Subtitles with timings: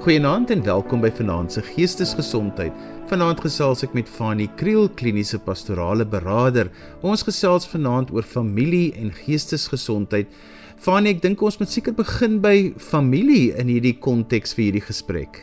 [0.00, 2.72] Goeienaand en welkom by Vanaand se Geestesgesondheid.
[3.10, 6.70] Vanaand gesels ek met Fanie Kriel, kliniese pastorale beraader.
[7.04, 10.30] Ons gesels vanaand oor familie en geestesgesondheid.
[10.80, 15.42] Fanie, ek dink ons moet seker begin by familie in hierdie konteks vir hierdie gesprek.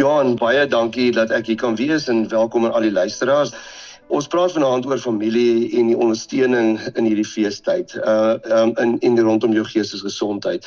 [0.00, 3.54] Johan, baie dankie dat ek hier kan wees en welkom aan al die luisteraars.
[4.10, 9.22] Ons praat vanaand oor familie en die ondersteuning in hierdie feestyd, uh um, in in
[9.22, 10.66] rondom jou geestesgesondheid.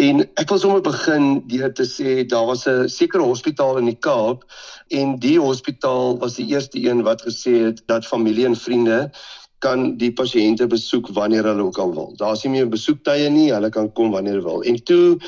[0.00, 3.98] En ek wil sommer begin deur te sê daar was 'n sekere hospitaal in die
[4.00, 4.44] Kaap
[4.88, 9.10] en die hospitaal was die eerste een wat gesê het dat familie en vriende
[9.58, 12.14] kan die pasiënte besoek wanneer hulle ook al wil.
[12.18, 14.62] Daar's nie meer besoektye nie, hulle kan kom wanneer hulle wil.
[14.62, 15.18] En toe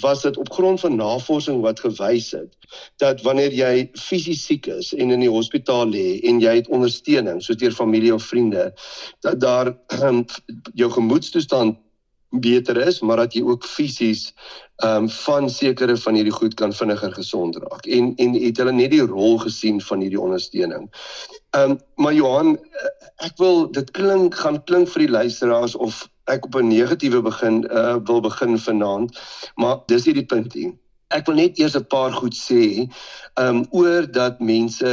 [0.00, 2.56] was dit op grond van navorsing wat gewys het
[2.96, 7.42] dat wanneer jy fisies siek is en in die hospitaal lê en jy het ondersteuning
[7.42, 8.72] soos deur familie of vriende,
[9.20, 9.74] dat daar
[10.80, 11.78] jou gemoedstoestand
[12.30, 14.30] beter is, maar dat jy ook fisies
[14.80, 17.86] ehm um, van sekere van hierdie goed kan vinniger gesond raak.
[17.86, 20.88] En en het hulle net die rol gesien van hierdie ondersteuning.
[21.50, 22.58] Ehm um, maar Johan,
[23.16, 27.64] ek wil dit klink gaan klink vir die luisteraars of ek op 'n negatiewe begin
[27.70, 29.20] uh, wil begin vanaand,
[29.54, 30.72] maar dis hierdie punt hier.
[31.10, 32.88] Ek wil net eers 'n paar goed sê
[33.40, 34.90] um oor dat mense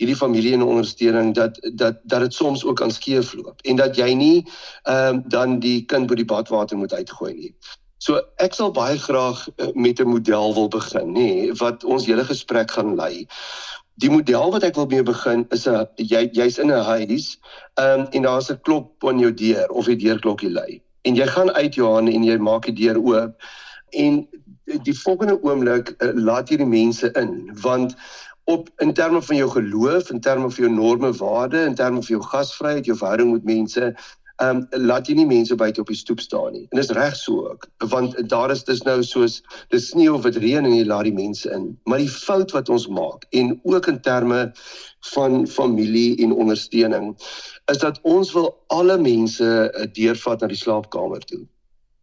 [0.00, 4.14] hierdie familie en ondersteuning dat dat dat dit soms ook aan skeefloop en dat jy
[4.14, 4.46] nie
[4.84, 7.52] um dan die kind by die badwater moet uitgooi nie.
[7.98, 12.24] So ek sal baie graag uh, met 'n model wil begin nê wat ons hele
[12.24, 13.26] gesprek gaan lei.
[13.98, 17.38] Die model wat ek wil mee begin is 'n jy jy's in 'n huis
[17.76, 21.50] um en daar's 'n klop aan jou deur of die deurklokkie lui en jy gaan
[21.52, 23.48] uit Johan en jy maak die deur oop
[23.96, 24.20] en
[24.82, 27.96] die volgende oomblik uh, laat jy die mense in want
[28.48, 32.16] op in terme van jou geloof, in terme van jou norme waarde, in terme van
[32.16, 33.90] jou gasvryheid, jou verhouding met mense,
[34.38, 36.66] ehm um, laat jy nie mense buite op die stoep staan nie.
[36.70, 39.40] En dis reg so ook, want daar is dis nou soos
[39.74, 41.72] dis sneeu of dit reën en jy laat die mense in.
[41.90, 44.40] Maar die fout wat ons maak en ook in terme
[45.12, 47.12] van familie en ondersteuning
[47.72, 51.42] is dat ons wil alle mense uh, deurvat na die slaapkamer toe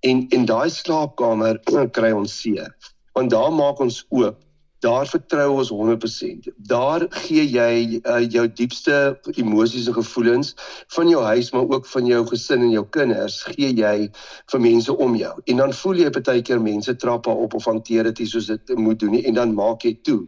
[0.06, 1.62] en en daai slaapkamer
[1.98, 2.74] kry ons seer
[3.16, 4.42] want daar maak ons oop.
[4.84, 8.98] Daar vertrou ons 100% daar gee jy uh, jou diepste
[9.40, 10.52] emosies en gevoelens
[10.98, 13.96] van jou huis maar ook van jou gesin en jou kinders gee jy
[14.52, 15.34] vir mense om jou.
[15.50, 19.00] En dan voel jy baie keer mense trap op of hanteer dit soos dit moet
[19.00, 20.26] doen nie en dan maak jy toe.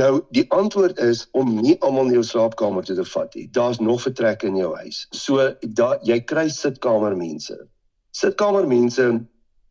[0.00, 3.48] Nou die antwoord is om nie almal in jou slaapkamer te vat nie.
[3.52, 5.06] Daar's nog vertrekke in jou huis.
[5.14, 7.56] So da jy kry sitkamer mense
[8.16, 9.10] sitkamermense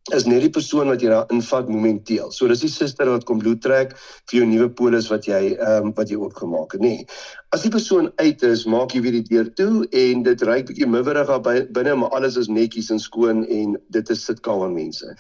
[0.10, 2.32] is net die persoon wat jy daar invat momenteel.
[2.34, 3.94] So dis die suster wat kom bloed trek
[4.32, 6.96] vir jou nuwe polis wat jy ehm um, wat jy oopgemaak het, nê.
[6.98, 7.20] Nee.
[7.54, 10.90] As die persoon uit is, maak jy weer die deur toe en dit ruik bietjie
[10.90, 15.14] miwerig daar binne, maar alles is netjies en skoon en dit is sitkamermense.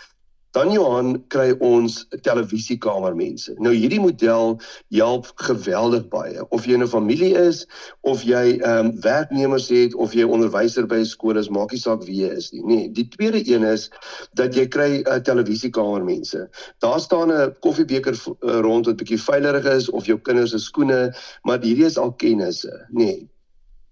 [0.52, 3.54] Dan Johan kry ons televisiekamer mense.
[3.64, 4.58] Nou hierdie model
[4.92, 6.44] help geweldig baie.
[6.52, 7.64] Of jy 'n familie is
[8.02, 11.80] of jy ehm um, werknemers het of jy onderwyser by 'n skool is, maak nie
[11.80, 12.64] saak wie jy is nie.
[12.66, 13.90] Nee, die tweede een is
[14.36, 16.50] dat jy kry uh, televisiekamer mense.
[16.80, 21.16] Daar staan 'n koffiebeker uh, rond wat bietjie veiliger is of jou kinders se skoene,
[21.44, 22.88] maar hierdie is al kennisse.
[22.90, 23.31] Nee,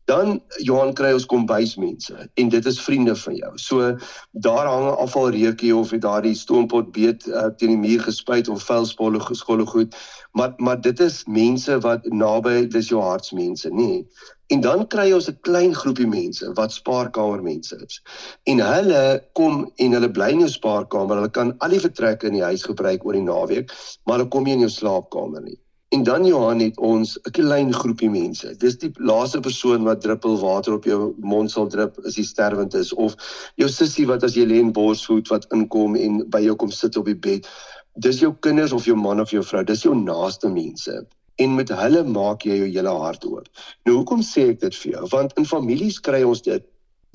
[0.09, 3.51] dan Johan kry ons kombuismense en dit is vriende van jou.
[3.61, 3.91] So
[4.31, 9.19] daar hang 'n afvalreukie of daardie stoompot beet uh, teen die muur gespuit of vuilspolle
[9.19, 9.95] geskolle goed.
[10.31, 13.75] Maar maar dit is mense wat naby dis jou hartsmense, nê.
[13.75, 14.07] Nee.
[14.49, 18.01] En dan kry ons 'n klein groepie mense wat spaarkamermense is.
[18.43, 21.15] En hulle kom en hulle bly in jou spaarkamer.
[21.15, 23.73] Hulle kan al die vertrekke in die huis gebruik oor die naweek,
[24.05, 25.59] maar hulle kom nie in jou slaapkamer nie.
[25.89, 28.55] En dan Johan het ons 'n klein groepie mense.
[28.57, 32.73] Dis die laaste persoon wat druppel water op jou mond sal drup as jy sterwend
[32.73, 33.15] is of
[33.55, 36.97] jou sussie wat as jy lê in borsvoed wat inkom en by jou kom sit
[36.97, 37.49] op die bed.
[37.97, 39.63] Dis jou kinders of jou man of jou vrou.
[39.63, 41.05] Dis jou naaste mense.
[41.35, 43.47] En met hulle maak jy jou hele hart oop.
[43.85, 45.07] Nou hoekom sê ek dit vir jou?
[45.09, 46.63] Want in families kry ons dit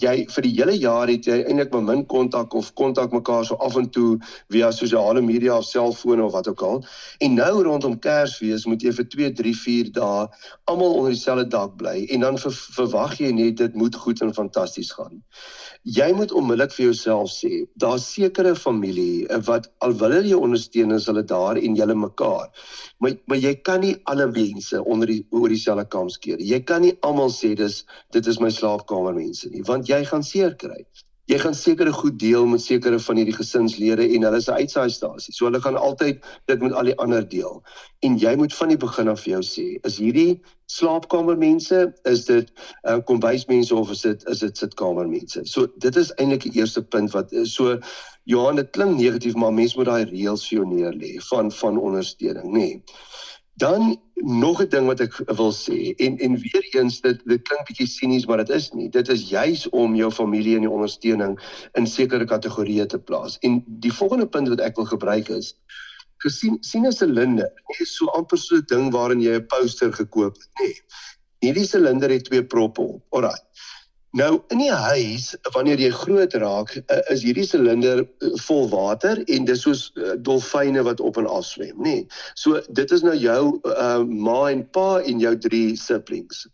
[0.02, 3.58] jy vir die hele jaar het jy eintlik maar min kontak of kontak mekaar so
[3.62, 4.18] af en toe
[4.52, 6.82] via sosiale media of selfone of wat ook al.
[7.20, 10.26] En nou rondom Kersfees moet jy vir 2, 3, 4 dae
[10.70, 14.34] almal onder dieselfde dak bly en dan ver, verwag jy net dit moet goed en
[14.34, 15.22] fantasties gaan.
[15.84, 20.38] Jy moet onmiddellik vir jouself sê, daar's sekere familie eh, wat al wil hulle jou
[20.46, 22.48] ondersteun as hulle daar en julle mekaar.
[23.04, 26.40] Maar maar jy kan nie alle mense onder die oor dieselfde kam skeer.
[26.40, 27.82] Jy kan nie almal sê dis
[28.16, 30.80] dit is my slaapkamer mense nie, want jy gaan seer kry.
[31.30, 35.34] Jy gaan sekere goed deel met sekere van hierdie gesinslede en hulle is 'n uitsaaistasie.
[35.34, 37.62] So hulle gaan altyd dit met al die ander deel.
[38.00, 42.52] En jy moet van die begin af vir jou sê, is hierdie slaapkamermense, is dit
[42.88, 45.40] uh, kombuismense of is dit is dit sitkamermense?
[45.44, 47.78] So dit is eintlik die eerste punt wat so
[48.24, 51.78] Johan, dit klink negatief, maar mense moet daai reëls vir jou neer lê van van
[51.78, 52.58] ondersteuning, nê.
[52.58, 52.82] Nee.
[53.56, 57.66] Dan nog 'n ding wat ek wil sê en en weer eens dit dit klink
[57.66, 58.88] bietjie sinies maar dit is nie.
[58.90, 61.38] Dit is juis om jou familie en die ondersteuning
[61.72, 63.38] in sekere kategorieë te plaas.
[63.38, 65.54] En die volgende punt wat ek wil gebruik is
[66.24, 70.34] gesien sien 'n silinder, nie so amper so 'n ding waarin jy 'n poster gekoop
[70.34, 70.74] het nie.
[71.44, 73.02] Hierdie silinder het twee proppe op.
[73.10, 73.40] Alraai.
[74.14, 79.18] Nou in die huis wanneer jy groot raak eh, is hierdie silinder eh, vol water
[79.26, 81.96] en dis soos eh, dolfyne wat op en af swem, nê.
[81.96, 82.04] Nee.
[82.38, 86.44] So dit is nou jou uh, ma en pa en jou drie siblings.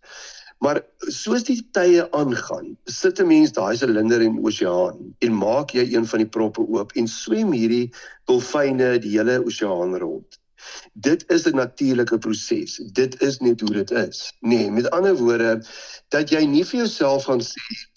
[0.65, 0.81] Maar
[1.13, 5.85] soos die tye aangaan, sit 'n mens daai silinder in die oseaan en maak jy
[5.93, 7.93] een van die proppe oop en swem hierdie
[8.25, 10.40] dolfyne die hele oseaan rond.
[10.93, 12.77] Dit is 'n natuurlike proses.
[12.93, 14.33] Dit is net hoe dit is.
[14.41, 15.65] Nee, met ander woorde
[16.09, 17.91] dat jy nie vir jouself gaan sê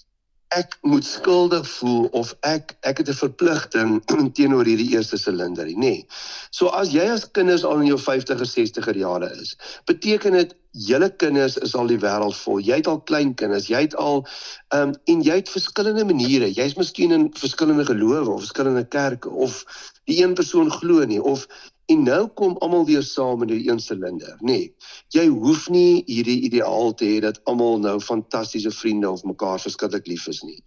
[0.53, 3.91] ek moet skuldig voel of ek ek het 'n verpligting
[4.37, 5.77] teenoor hierdie eerste silinder nie.
[5.77, 6.07] Nee.
[6.51, 9.55] So as jy as kinders al in jou 50er, 60er jare is,
[9.89, 12.61] beteken dit julle kinders is al die wêreld vol.
[12.61, 14.25] Jy het al klein kinders, jy het al
[14.69, 16.51] ehm um, en jy het verskillende maniere.
[16.53, 19.63] Jy's miskien in verskillende gelowe of verskillende kerke of
[20.05, 21.47] die een persoon glo nie of
[21.91, 24.45] En nou kom almal weer saam in die een silinder, nê.
[24.51, 24.67] Nee,
[25.15, 30.07] jy hoef nie hierdie ideaal te hê dat almal nou fantastiese vriende of mekaar verskriklik
[30.07, 30.61] lief is nie.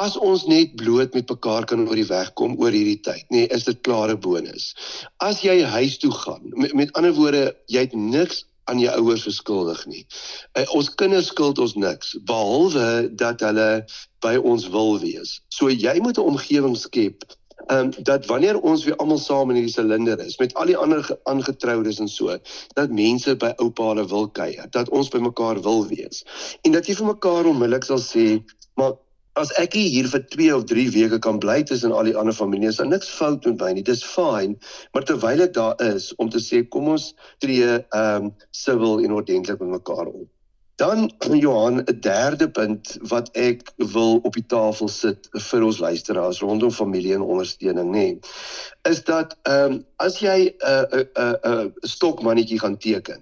[0.00, 3.44] As ons net bloot met mekaar kan oor die weg kom oor hierdie tyd, nê,
[3.44, 4.72] nee, is dit klare bonus.
[5.22, 9.26] As jy huis toe gaan, met, met ander woorde, jy het niks aan jou ouers
[9.26, 10.04] verskuldig nie.
[10.58, 13.70] Uh, ons kinders skuld ons niks behalwe dat hulle
[14.24, 15.38] by ons wil wees.
[15.54, 17.26] So jy moet 'n omgewing skep
[17.66, 20.76] ehm um, dat wanneer ons weer almal saam in hierdie silinder is met al die
[20.76, 22.38] ander aangetroudes en so
[22.78, 26.24] dat mense by oupa hulle wil kuier dat ons by mekaar wil wees.
[26.62, 28.26] En dat jy vir mekaar onmiddellik sal sê
[28.80, 28.96] maar
[29.40, 32.80] as ek hier vir 2 of 3 weke kan bly tussen al die ander families
[32.82, 33.86] dan niks fout met my nie.
[33.86, 34.56] Dis fyn
[34.94, 37.12] maar terwyl ek daar is om te sê kom ons
[37.44, 38.34] tree ehm um,
[38.64, 40.28] civil en ordentlik met mekaar op
[40.80, 46.40] Dan Johan, 'n derde punt wat ek wil op die tafel sit vir ons luisteraars
[46.40, 48.18] rondom familie en ondersteuning, nê, nee,
[48.88, 53.20] is dat ehm um, as jy 'n 'n 'n 'n stokmannetjie gaan teken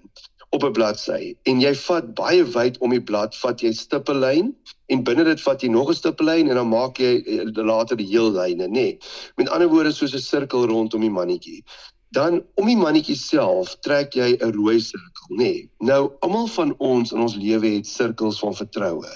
[0.55, 4.54] op 'n bladsy en jy vat baie wyd om die blad, vat jy stippellyn
[4.87, 8.11] en binne dit vat jy nog 'n stippellyn en dan maak jy eh, later die
[8.14, 8.70] heel lyne, nê.
[8.70, 8.99] Nee.
[9.37, 11.64] Met ander woorde soos 'n sirkel rondom die mannetjie
[12.11, 15.36] dan om die mannetjie self trek jy 'n rooi sirkel, nê.
[15.36, 15.70] Nee.
[15.78, 19.12] Nou almal van ons in ons lewe het sirkels van vertroue.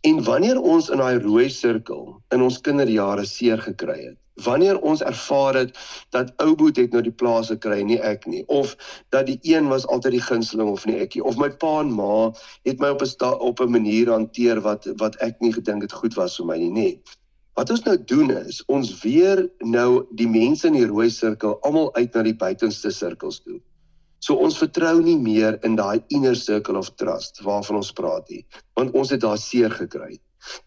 [0.00, 5.02] En wanneer ons in daai rooi sirkel in ons kinderjare seer gekry het, wanneer ons
[5.02, 5.78] ervaar het
[6.10, 8.74] dat ou boet het nou die plaas gekry nie ek nie of
[9.14, 12.32] dat die een was altyd die gunsteling of nie ekie of my pa en ma
[12.66, 16.14] het my op 'n op 'n manier hanteer wat wat ek nie gedink het goed
[16.14, 16.72] was vir my nie, nê.
[16.72, 17.00] Nee.
[17.54, 21.94] Wat ons nou doen is ons weer nou die mense in die rooi sirkel almal
[21.94, 23.60] uit na die buitenste sirkels toe.
[24.24, 28.44] So ons vertrou nie meer in daai inner circle of trust waarvan ons praat nie,
[28.78, 30.16] want ons het daar seer gekry.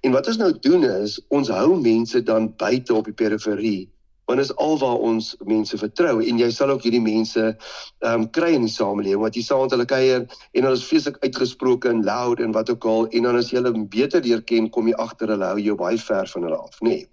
[0.05, 3.87] En wat ons nou doen is ons hou mense dan buite op die periferie
[4.27, 8.49] want is alwaar ons mense vertrou en jy sal ook hierdie mense ehm um, kry
[8.57, 12.03] in die samelewing wat jy saam met hulle kuier en hulle is feeslik uitgesproke en
[12.07, 14.97] loud en wat ook al en dan as jy hulle beter leer ken kom jy
[15.05, 17.07] agter hulle hou jou baie ver van hulle af nê nee.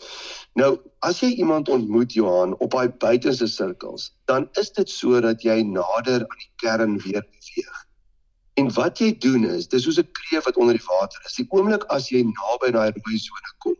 [0.62, 0.72] nou
[1.10, 6.26] as jy iemand ontmoet Johan op daai buitenste sirkels dan is dit sodat jy nader
[6.26, 7.82] aan die kern weer beweeg
[8.54, 11.34] En wat jy doen is, dis soos 'n kreef wat onder die water is.
[11.34, 13.74] Die oomblik as jy naby daai rooi sone kom,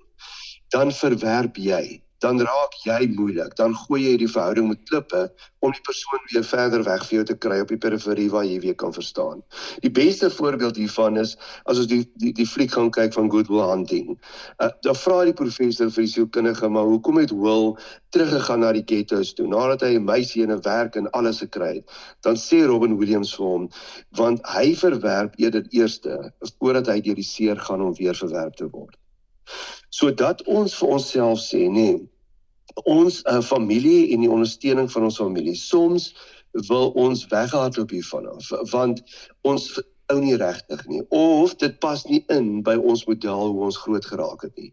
[0.75, 3.57] dan verwerp jy dan raak jy moeilik.
[3.57, 5.27] Dan gooi jy die verhouding met klippe
[5.65, 8.59] om die persoon weer verder weg vir jou te kry op die periferie waar jy
[8.63, 9.43] weer kan verstaan.
[9.85, 13.51] Die beste voorbeeld hiervan is as ons die die, die fliek gaan kyk van Good
[13.53, 14.15] Will Hunting.
[14.63, 17.75] Uh, dan vra die professor vir die sielkundige, maar hoekom het Will
[18.15, 21.75] teruggegaan na die ghettos toe nadat hy 'n meisie en 'n werk en alles gekry
[21.81, 21.97] het?
[22.23, 23.71] Dan sê Robin Williams vir hom,
[24.17, 28.69] want hy verwerp eerder eerste voordat hy deur die seer gaan om weer verwerp te
[28.69, 28.97] word.
[29.95, 31.99] Sodat ons vir onsself sê, nee,
[32.91, 35.55] ons uh, familie en die ondersteuning van ons familie.
[35.59, 36.13] Soms
[36.69, 39.03] wil ons weghardloop hiervan af want
[39.43, 39.67] ons
[40.13, 44.05] ou nie regtig nie of dit pas nie in by ons model hoe ons groot
[44.05, 44.73] geraak het nie.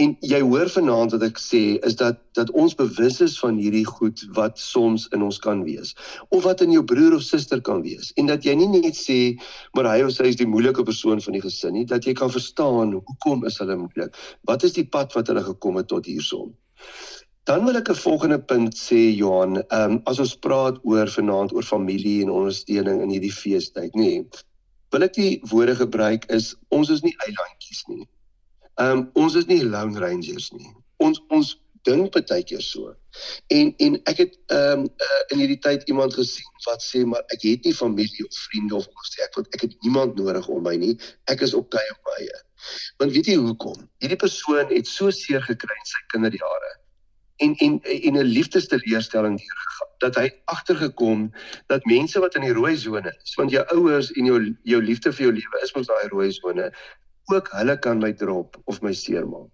[0.00, 3.84] En jy hoor vanaand wat ek sê is dat dat ons bewus is van hierdie
[3.88, 5.94] goed wat soms in ons kan wees
[6.28, 9.18] of wat in jou broer of suster kan wees en dat jy nie net sê
[9.76, 12.32] maar hy of sy is die moeilike persoon van die gesin nie dat jy kan
[12.32, 14.16] verstaan hoekom is hulle moeilik
[14.48, 16.52] wat is die pad wat hulle gekom het tot hierson
[17.46, 21.52] Dan wil ek 'n volgende punt sê Johan, ehm um, as ons praat oor vanaand
[21.54, 24.02] oor familie en ondersteuning in hierdie feestyd, nê.
[24.02, 24.24] Nee,
[24.90, 28.08] wil ek die woorde gebruik is ons is nie eilandjies nie.
[28.82, 30.72] Ehm um, ons is nie lone rangers nie.
[31.06, 31.52] Ons ons
[31.86, 32.94] dink baie keer so.
[33.58, 37.22] En en ek het ehm um, uh, in hierdie tyd iemand gesien wat sê maar
[37.36, 40.50] ek het nie familie of vriende of ons sê ek want ek het niemand nodig
[40.56, 40.98] om my nie.
[41.30, 42.42] Ek is okay op my eie.
[42.98, 43.86] Want weet jy hoekom?
[44.02, 46.74] Hierdie persoon het so seer gekry in sy kinderjare
[47.36, 51.32] en en en 'n liefdesteleurstelling deurgegaan dat hy agtergekom
[51.66, 55.12] dat mense wat in die rooi sone is want jou ouers en jou jou liefde
[55.12, 56.70] vir jou lewe is mos daai rooi sone
[57.34, 59.50] ook hulle kan my drop of my seermaak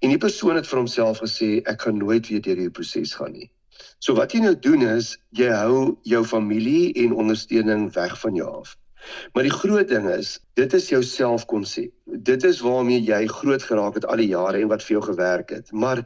[0.00, 3.32] en die persoon het vir homself gesê ek gaan nooit weer deur hierdie proses gaan
[3.32, 3.50] nie
[3.98, 8.50] so wat jy nou doen is jy hou jou familie en ondersteuning weg van jou
[8.60, 8.76] af
[9.32, 11.92] Maar die groot ding is, dit is jou selfkonsep.
[12.04, 15.54] Dit is waarmee jy groot geraak het al die jare en wat vir jou gewerk
[15.54, 15.72] het.
[15.72, 16.02] Maar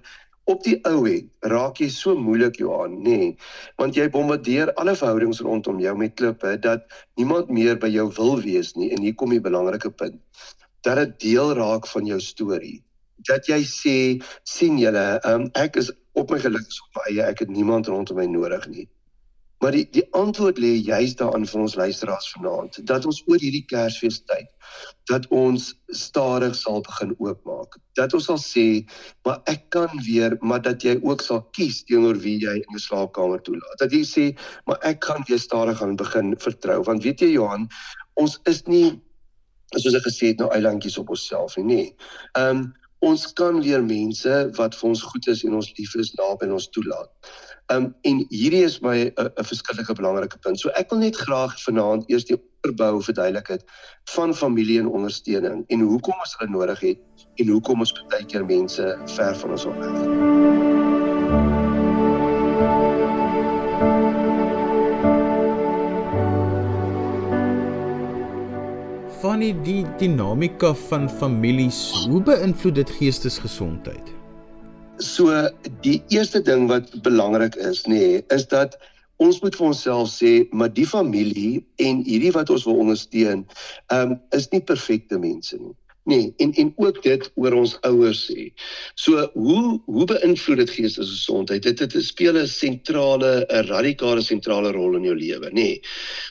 [0.53, 3.33] op die ou end raak jy so moeilik Johan nê nee,
[3.81, 6.87] want jy bombardeer alle verhoudings rondom jou met klippe dat
[7.21, 10.47] niemand meer by jou wil wees nie en hier kom die belangrike punt
[10.87, 12.79] dat dit deel raak van jou storie
[13.29, 13.97] dat jy sê
[14.55, 18.29] sien julle um, ek is op my geluk so baie ek het niemand rondom my
[18.31, 18.89] nodig nie
[19.63, 23.65] Maar die die antwoord lê juist daarin vir ons luisteraars vanaand dat ons oor hierdie
[23.71, 24.51] Kersfeestyd
[25.11, 27.77] dat ons stadig sal begin oopmaak.
[27.99, 28.67] Dat ons sal sê,
[29.27, 32.83] maar ek kan weer, maar dat jy ook sal kies teenoor wie jy in jou
[32.83, 33.79] slaapkamer toelaat.
[33.83, 34.27] Dat jy sê,
[34.67, 37.69] maar ek kan weer stadig gaan begin vertrou want weet jy Johan,
[38.19, 38.87] ons is nie
[39.81, 41.67] soos ek gesê het nou eilandjies op onsself nie.
[41.71, 41.91] Nee.
[42.37, 42.71] Ehm um,
[43.03, 46.69] ons kan weer mense wat vir ons goed is en ons lief is naby ons
[46.71, 47.11] toelaat.
[47.73, 50.61] Um en hierdie is my 'n 'n verskillike belangrike punt.
[50.61, 52.37] So ek wil net graag vanaand eers die
[52.69, 53.65] opbou verduidelik het
[54.15, 56.99] van familie en ondersteuning en hoekom ons hulle nodig het
[57.35, 60.01] en hoekom ons baie keer mense ver van ons af is.
[69.23, 74.22] Van die dinamika van families, hoe beïnvloed dit geestesgesondheid?
[75.03, 75.35] So
[75.83, 78.79] die eerste ding wat belangrik is nê, nee, is dat
[79.23, 83.45] ons moet vir onsself sê, maar die familie en hierdie wat ons wil ondersteun,
[83.95, 85.75] ehm um, is nie perfekte mense nie.
[86.05, 88.49] Nee, en en ook dit oor ons ouers sê.
[88.99, 91.63] So hoe hoe beïnvloed dit geestesgesondheid?
[91.63, 95.53] Dit dit speel 'n sentrale 'n radikale sentrale rol in jou lewe, nê.
[95.53, 95.81] Nee.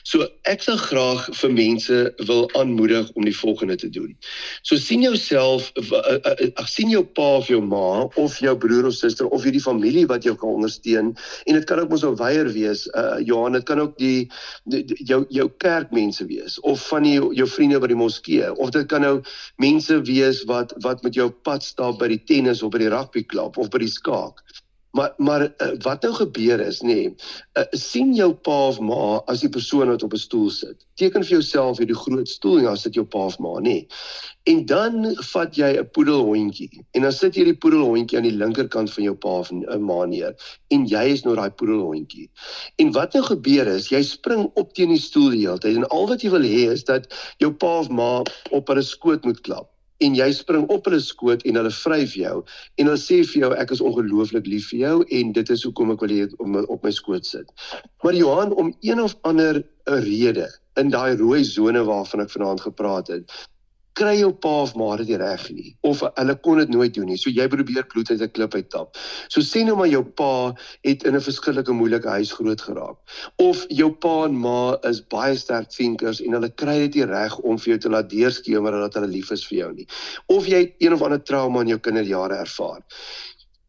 [0.02, 4.16] So ek sal graag vir mense wil aanmoedig om die volgende te doen.
[4.62, 8.86] So sien jouself eh, eh, eh, sien jou pa of jou ma of jou broer
[8.86, 12.16] of suster of hierdie familie wat jou kan ondersteun en dit kan ook mos 'n
[12.16, 12.86] weier wees.
[12.92, 14.30] Uh Johan, dit kan ook die,
[14.64, 18.70] die, die jou jou kerkmense wees of van die jou vriende by die moskee of
[18.70, 19.22] dit kan nou
[19.62, 23.22] mense wees wat wat met jou pad stap by die tennis of by die rugby
[23.34, 24.42] klub of by die skaak.
[24.92, 27.14] Maar maar uh, wat nou gebeur is nê, nee,
[27.58, 30.84] uh, sien jou pa of ma as die persoon wat op 'n stoel sit.
[31.00, 33.62] Teken vir jouself hierdie groot stoel en dan sit jou pa of ma nê.
[33.62, 33.86] Nee.
[34.52, 38.92] En dan vat jy 'n poedelhondjie en dan sit jy die poedelhondjie aan die linkerkant
[38.92, 40.36] van jou pa of 'n ma neer
[40.68, 42.28] en jy is nou daai poedelhondjie.
[42.76, 45.88] En wat nou gebeur is jy spring op teen die stoel die hele tyd en
[45.88, 47.08] al wat jy wil hê is dat
[47.38, 49.71] jou pa of ma op hulle skoot moet klap
[50.04, 52.34] en jy spring op hulle skoot en hulle vryf jou
[52.80, 55.94] en hulle sê vir jou ek is ongelooflik lief vir jou en dit is hoekom
[55.94, 57.48] ek wil hê om op my skoot sit.
[58.02, 60.48] Maar Johan om een of ander 'n rede
[60.80, 63.32] in daai rooi sone waarvan ek vanaand gepraat het,
[63.98, 67.18] kry jou pa of ma dit reg nie of hulle kon dit nooit doen nie.
[67.20, 68.96] So jy probeer bloed uit 'n klip uittap.
[69.28, 72.96] So sê nou maar jou pa het in 'n verskillike moeilike huis groot geraak
[73.38, 77.38] of jou pa en ma is baie sterk thinkers en hulle kry dit nie reg
[77.38, 79.86] om vir jou te laat deurskemer dat hulle lief is vir jou nie.
[80.28, 82.80] Of jy een of ander trauma in jou kinderjare ervaar.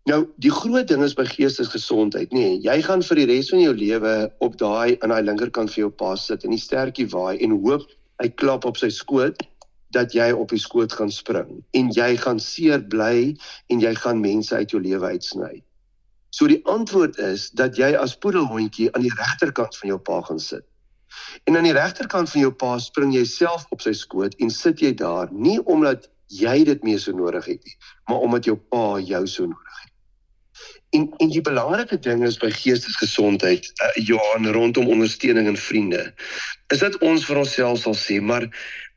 [0.06, 2.40] Nou, die groot ding is by geestesgesondheid, nê.
[2.40, 5.86] Nee, jy gaan vir die res van jou lewe op daai aan daai linkerkant vir
[5.86, 7.86] jou pa sit en die stertjie waai en hoop
[8.20, 9.40] hy klap op sy skoot
[9.94, 13.36] dat jy op die skoot gaan spring en jy gaan seer bly
[13.74, 15.62] en jy gaan mense uit jou lewe uitsny.
[16.34, 20.42] So die antwoord is dat jy as poedelhondjie aan die regterkant van jou pa gaan
[20.42, 20.66] sit.
[21.46, 24.82] En aan die regterkant van jou pa spring jy self op sy skoot en sit
[24.82, 27.76] jy daar nie omdat jy dit meer so nodig het nie,
[28.10, 29.73] maar omdat jou pa jou so nodig het.
[30.94, 36.04] En en die belangrike ding is by geestesgesondheid, uh, Johan rondom ondersteuning en vriende,
[36.74, 38.46] is dat ons vir onsself sal sê, maar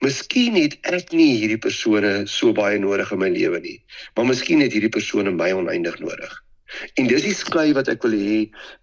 [0.04, 3.78] miskien het ek nie hierdie persone so baie nodig in my lewe nie,
[4.16, 6.36] maar miskien het hierdie persone my oneindig nodig.
[7.00, 8.38] En dis die skei wat ek wil hê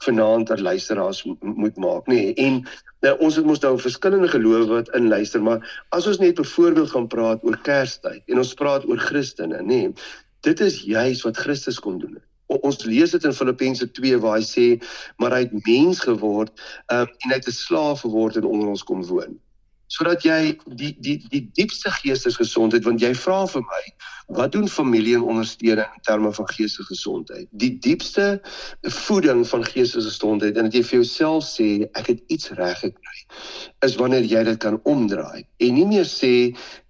[0.06, 2.34] vanaand dat luisteraars moet maak, nê?
[2.34, 2.60] Nee, en
[3.06, 5.62] nou ons het mos nou verskillende gelowe wat in luister, maar
[5.94, 9.82] as ons net byvoorbeeld gaan praat oor Kerstyd en ons praat oor Christene, nê?
[9.86, 9.96] Nee,
[10.48, 12.18] dit is juis wat Christus kom doen.
[12.18, 14.68] Het ons lees dit in Filippense 2 waar hy sê
[15.18, 16.54] maar hy het mens geword
[16.94, 19.40] um, en hy het 'n slaaf geword en onder ons kom woon.
[19.94, 23.82] Sodat jy die die die diepste geestesgesondheid want jy vra vir my
[24.38, 27.46] wat doen familie en ondersteuning in terme van geestesgesondheid?
[27.52, 28.42] Die diepste
[28.82, 31.68] voeding van geestesgesondheid en dat jy vir jouself sê
[32.00, 33.20] ek het iets reg gekry
[33.86, 36.34] is wanneer jy dit kan omdraai en nie meer sê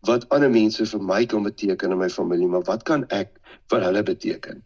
[0.08, 3.36] wat ander mense vir my kan beteken in my familie maar wat kan ek
[3.74, 4.62] vir hulle beteken.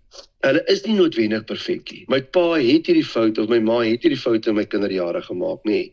[0.46, 2.04] Hulle is nie noodwendig perfek nie.
[2.12, 5.64] My pa het hierdie fout of my ma het hierdie foute in my kinderjare gemaak,
[5.68, 5.88] nê.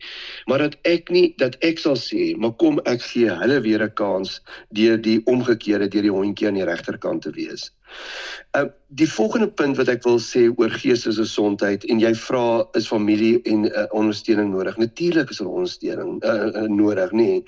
[0.49, 3.95] Maar dat ek nie dat ek sal sê, maar kom ek gee hulle weer 'n
[3.97, 4.39] kans
[4.77, 7.71] deur die omgekeerde deur die hondjie aan die regterkant te wees.
[8.53, 13.41] Uh die volgende punt wat ek wil sê oor geestesgesondheid en jy vra is familie
[13.43, 14.77] en uh, ondersteuning nodig.
[14.77, 17.43] Natuurlik is er ondersteuning uh, uh, nodig, nê.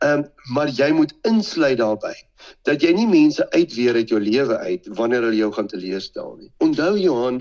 [0.00, 0.24] Ehm um,
[0.54, 2.27] maar jy moet insluit daarbey
[2.68, 6.50] dat jy nie mense uitweer uit jou lewe uit wanneer hulle jou gaan teleurstel nie.
[6.64, 7.40] Onthou Johan,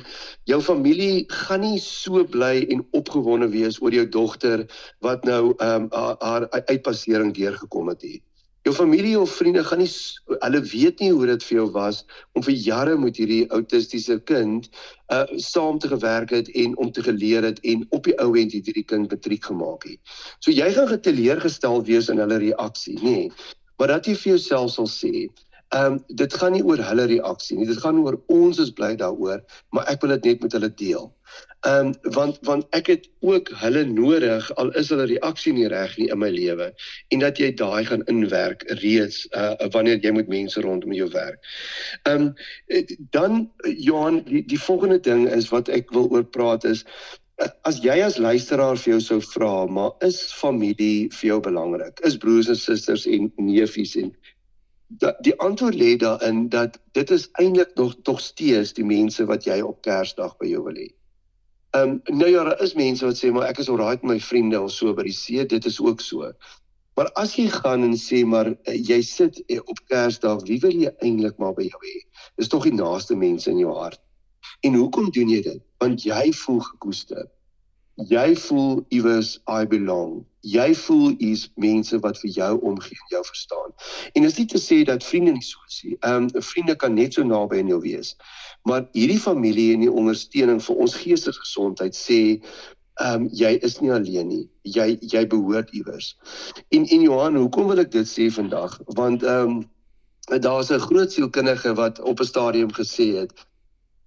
[0.50, 4.68] jou familie gaan nie so bly en opgewonde wees oor jou dogter
[5.06, 8.24] wat nou ehm um, haar, haar uitpassering deurgekom het hier.
[8.68, 9.92] Jou familie of vriende gaan nie
[10.28, 12.02] hulle weet nie hoe dit vir jou was
[12.36, 14.68] om vir jare met hierdie autistiese kind
[15.16, 18.58] uh saam te gewerk het en om te geleer het en op die ou end
[18.58, 20.18] het hierdie kind matriek gemaak het.
[20.44, 23.16] So jy gaan geteleurgestel wees in hulle reaksie, nê?
[23.16, 25.28] Nee maar dat jy vir jouself sal sê,
[25.76, 28.94] ehm um, dit gaan nie oor hulle reaksie nie, dit gaan oor ons is bly
[28.96, 29.42] daaroor,
[29.76, 31.10] maar ek wil dit net met hulle deel.
[31.68, 35.98] Ehm um, want want ek het ook hulle nodig al is hulle reaksie nie reg
[35.98, 36.70] nie in my lewe
[37.12, 41.44] en dat jy daai gaan inwerk reeds uh wanneer jy met mense rondom jou werk.
[42.08, 46.86] Ehm um, dan Johan die, die volgende ding is wat ek wil oor praat is
[47.70, 52.02] as jy as luisteraar vir jou sou vra, maar is familie vir jou belangrik?
[52.08, 54.12] Is broers en susters en neefies en
[55.04, 59.46] dat die antwoord lê daarin dat dit is eintlik nog tog steeds die mense wat
[59.46, 60.88] jy op Kersdag by jou wil hê.
[61.76, 64.20] Ehm um, nou ja, daar is mense wat sê maar ek is alraai met my
[64.24, 66.32] vriende of so by die see, dit is ook so.
[66.98, 70.74] Maar as jy gaan en sê maar uh, jy sit uh, op Kersdag, wie wil
[70.74, 71.98] jy eintlik maar by jou hê?
[72.40, 74.02] Dis tog die naaste mense in jou hart.
[74.64, 75.62] En hoekom doen jy dit?
[75.84, 77.28] Want jy voel gekoester.
[77.98, 80.26] Jy voel iewers I belong.
[80.46, 83.72] Jy voel is mense wat vir jou omgee en jou verstaan.
[84.14, 85.98] En is nie te sê dat vriende nie so is nie.
[86.06, 88.14] Ehm um, vriende kan net so naby aan jou wees.
[88.70, 92.20] Maar hierdie familie en die ondersteuning vir ons geestelike gesondheid sê
[93.02, 94.46] ehm um, jy is nie alleen nie.
[94.62, 96.14] Jy jy behoort iewers.
[96.70, 98.78] En en Johan, hoekom wil ek dit sê vandag?
[99.02, 103.34] Want ehm um, daar's 'n groot sielkundige wat op 'n stadium gesê het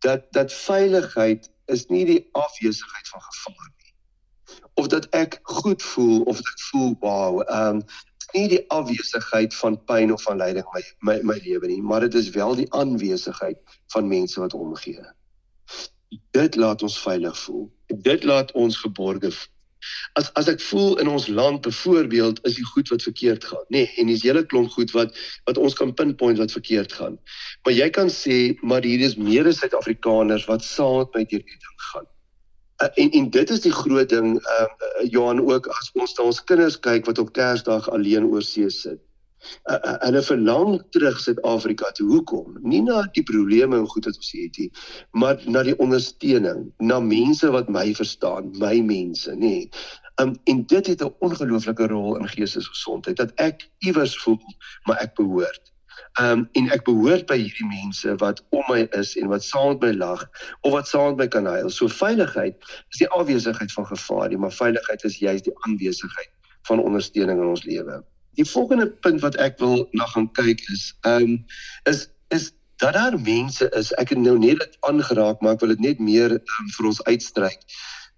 [0.00, 3.79] dat dat veiligheid is nie die afwesigheid van gevaar nie.
[4.74, 7.84] Of dat ek goed voel of ek voel wow, ehm um,
[8.32, 12.00] nie die afwesigheid van pyn of van lyding in my my my lewe nie, maar
[12.06, 13.58] dit is wel die aanwesigheid
[13.94, 15.02] van mense wat omgee.
[16.30, 17.66] Dit laat ons veilig voel.
[17.86, 19.50] Dit laat ons geborge voel.
[20.18, 23.84] As as ek voel in ons land byvoorbeeld is die goed wat verkeerd gaan, nê,
[23.84, 25.16] nee, en dis hele klomp goed wat
[25.48, 27.16] wat ons kan pinpoint wat verkeerd gaan.
[27.64, 31.60] Maar jy kan sê maar hier is meer as Suid-Afrikaners wat saam met my hierdie
[31.64, 32.08] ding gaan.
[32.80, 34.66] Uh, en en dit is die groot ding uh,
[35.12, 39.00] Johan ook as ons na ons kinders kyk wat op Kersdag alleen oor see sit
[39.70, 42.08] uh, uh, hulle verlang terug Suid-Afrika toe.
[42.10, 42.58] Hoekom?
[42.62, 44.68] Nie na die probleme en goed wat ons het nie,
[45.12, 49.40] maar na die ondersteuning, na mense wat my verstaan, my mense, nê.
[49.64, 49.70] Nee.
[50.20, 54.36] Um, en dit het 'n ongelooflike rol in geestesgesondheid dat ek iewers voel
[54.84, 55.72] maar ek behoort.
[56.20, 59.82] Um en ek behoort by hierdie mense wat om my is en wat saam met
[59.86, 60.26] my lag
[60.60, 61.70] of wat saam met my kan huil.
[61.70, 62.56] So veiligheid
[62.90, 66.32] is die afwesigheid van gevaar, nie, maar veiligheid is juist die aanwesigheid
[66.68, 68.00] van ondersteuning in ons lewe.
[68.38, 71.36] Die volgende punt wat ek wil na gaan kyk is ehm um,
[71.90, 73.92] is is dat daar mense is.
[74.00, 77.02] Ek het nou net dit aangeraak, maar ek wil dit net meer um, vir ons
[77.04, 77.64] uitstryk.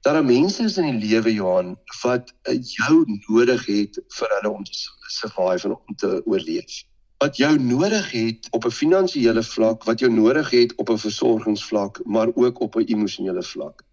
[0.03, 4.55] Dat daar mense is in die lewe Johan wat uh, jou nodig het vir hulle
[4.55, 4.79] om te
[5.19, 6.83] survive en om te oorleef.
[7.23, 12.01] Wat jou nodig het op 'n finansiële vlak, wat jou nodig het op 'n versorgingsvlak,
[12.05, 13.85] maar ook op 'n emosionele vlak.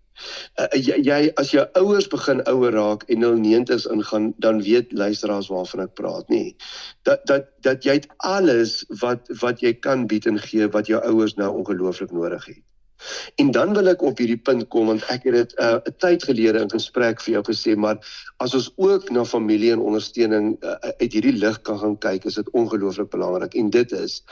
[0.59, 4.91] Uh, jy, jy as jou ouers begin ouer raak en hulle 90's ingaan dan weet
[4.91, 6.55] luisteraars waarvan ek praat nê.
[7.07, 10.99] Dat dat dat jy het alles wat wat jy kan bied en gee wat jou
[11.03, 12.63] ouers nou ongelooflik nodig het
[13.35, 16.23] En dan wil ek op hierdie punt kom want ek het dit 'n uh, tyd
[16.23, 17.97] gelede in gesprek vir jou gesê maar
[18.43, 22.35] as ons ook na familie en ondersteuning uh, uit hierdie lig kan gaan kyk is
[22.35, 23.55] dit ongelooflik belangrik.
[23.55, 24.23] En dit is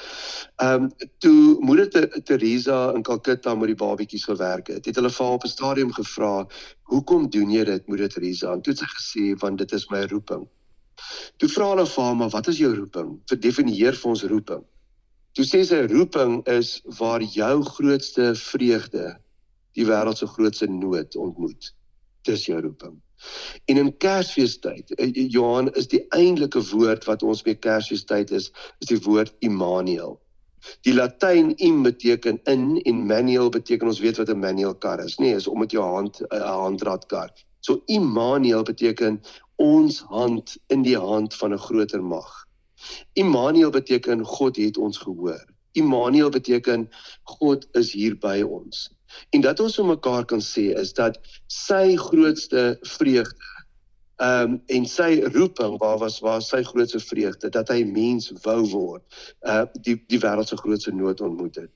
[0.56, 1.90] ehm um, toe moeder
[2.24, 5.92] Teresa in Calcutta met die babatjies gewerk het het hulle vir haar op 'n stadium
[5.94, 6.48] gevra
[6.84, 8.52] hoekom doen jy dit moeder Teresa?
[8.52, 10.48] En toe het sy gesê want dit is my roeping.
[11.38, 13.20] Toe vra hulle vir haar maar wat is jou roeping?
[13.26, 14.64] Verdefinieer vir ons roeping
[15.38, 19.12] Toe sê sy roeping is waar jou grootste vreugde
[19.78, 21.67] die wêreld se grootste nood ontmoet.
[22.26, 22.95] Dis jou roeping.
[23.69, 28.50] En in Kersfeestyd, eh, Johan is die eintlike woord wat ons met Kersfeestyd is,
[28.82, 30.17] is die woord Immanuel.
[30.89, 35.19] Die Latyn im beteken in en manual beteken ons weet wat 'n manual kar is,
[35.21, 37.30] nee, is om met jou hand eh, 'n handrat kar.
[37.60, 39.21] So Immanuel beteken
[39.56, 42.47] ons hand in die hand van 'n groter mag.
[43.13, 45.46] Immanuel beteken God het ons gehoor.
[45.78, 46.90] Immanuel beteken
[47.24, 48.88] God is hier by ons.
[49.30, 53.56] En dat ons vir mekaar kan sê is dat sy grootste vreugde
[54.18, 58.63] ehm um, en sy roeping waar was waar sy grootste vreugde dat hy mens wou
[58.72, 59.04] word.
[59.46, 61.72] Uh die die wêreld se grootste nood ontmoet het.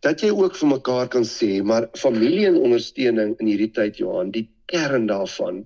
[0.00, 4.32] Dat jy ook vir mekaar kan sê, maar familie en ondersteuning in hierdie tyd Johan,
[4.32, 5.64] die kern daarvan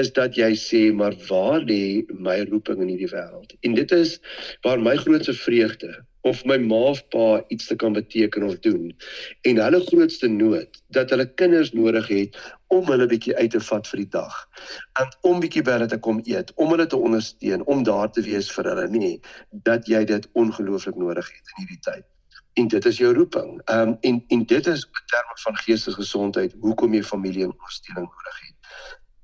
[0.00, 3.56] is dat jy sê maar waar lê my roeping in hierdie wêreld?
[3.66, 4.18] En dit is
[4.66, 5.92] waar my grootste vreugde
[6.28, 8.90] of my ma of pa iets te kan beteken of doen.
[9.48, 12.36] En hulle grootste nood dat hulle kinders nodig het
[12.68, 14.36] om hulle bietjie uit te vat vir die dag.
[15.00, 18.24] En om bietjie by hulle te kom eet, om hulle te ondersteun, om daar te
[18.28, 19.20] wees vir hulle, nee,
[19.66, 22.06] dat jy dit ongelooflik nodig het in hierdie tyd
[22.52, 23.60] en dit is jou roeping.
[23.64, 28.06] Ehm um, en en dit is in terme van geestesgesondheid hoekom jy familie en ondersteuning
[28.06, 28.54] nodig het.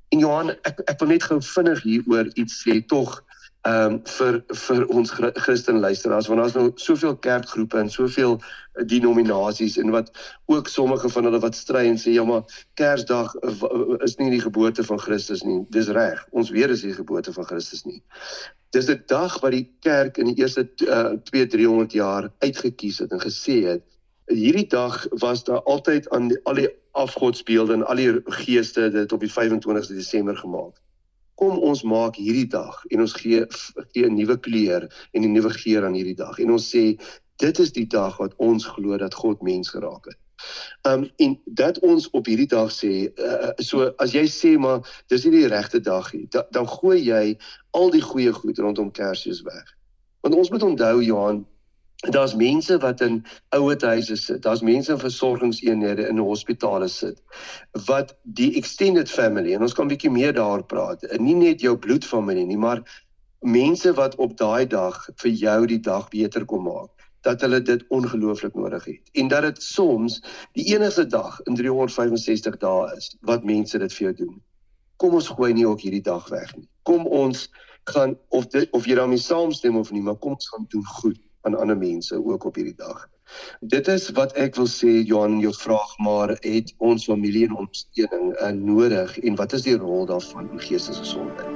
[0.08, 3.22] En Johan, ek ek wil net gou vinnig hieroor iets sê tog
[3.66, 5.10] ehm um, vir vir ons
[5.44, 8.36] Christen luisteraars want daar's nou soveel kerkgroepe en soveel
[8.92, 10.12] denominasies en wat
[10.52, 12.44] ook sommige van hulle wat stry en sê ja maar
[12.78, 13.34] Kersdag
[14.06, 15.64] is nie die geboorte van Christus nie.
[15.74, 16.22] Dis reg.
[16.30, 18.02] Ons weet dis die geboorte van Christus nie.
[18.70, 23.12] Dis 'n dag wat die kerk in die eerste uh, 2 300 jaar uitgekies het
[23.12, 23.82] en gesê het
[24.26, 29.12] hierdie dag was daar altyd aan die, al die afgodsbeelde en al die geeste dit
[29.12, 30.74] op die 25ste Desember gemaak.
[31.36, 33.44] Kom ons maak hierdie dag en ons gee
[33.92, 36.84] gee 'n nuwe kleur en 'n nuwe geur aan hierdie dag en ons sê
[37.36, 40.18] dit is die dag wat ons glo dat God mens geraak het.
[40.88, 45.24] Um en dat ons op hierdie dag sê uh, so as jy sê maar dis
[45.24, 47.36] nie die regte dag nie, da, dan gooi jy
[47.70, 49.76] al die goeie goed rondom Kersfees weg.
[50.20, 51.44] Want ons moet onthou Johan,
[51.96, 54.42] daar's mense wat in ouer huise sit.
[54.42, 57.22] Daar's mense in versorgingseenhede in hospitale sit
[57.86, 61.02] wat die extended family en ons kan bietjie meer daar praat.
[61.20, 62.82] Nie net jou bloedfamilie nie, maar
[63.40, 66.92] mense wat op daai dag vir jou die dag beter kom maak
[67.26, 70.20] dat hulle dit ongelooflik nodig het en dat dit soms
[70.54, 74.36] die enigste dag in 365 dae is wat mense dit vir jou doen.
[74.96, 76.68] Kom ons gooi nie ook hierdie dag weg nie.
[76.82, 77.48] Kom ons
[77.90, 81.25] gaan of dit of jy daarmee saamstem of nie, maar kom ons gaan doen goed
[81.46, 83.06] aan ander mense ook op hierdie dag.
[83.60, 88.34] Dit is wat ek wil sê Johan, jou vraag maar het ons familie en ondersteuning
[88.38, 91.55] uh, nodig en wat is die rol daarvan in geestesgesondheid?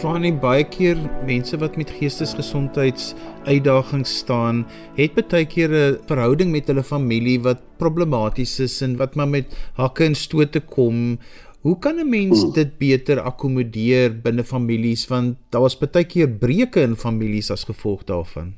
[0.00, 0.96] Fanie baie keer
[1.28, 3.10] mense wat met geestesgesondheids
[3.44, 4.62] uitdagings staan,
[4.96, 9.52] het baie keer 'n verhouding met hulle familie wat problematies is en wat maar met
[9.76, 11.18] hakke en stote kom.
[11.60, 12.52] Hoe kan 'n mens hmm.
[12.52, 18.04] dit beter akkommodeer binne families want daar was baie keer breuke in families as gevolg
[18.04, 18.54] daarvan?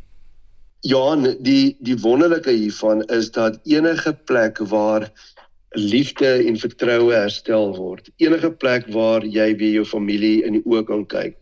[0.81, 5.11] Ja, die die wonderlike hiervan is dat enige plek waar
[5.73, 8.11] liefde en vertroue herstel word.
[8.17, 11.37] Enige plek waar jy weer jou familie in die oë kan kyk.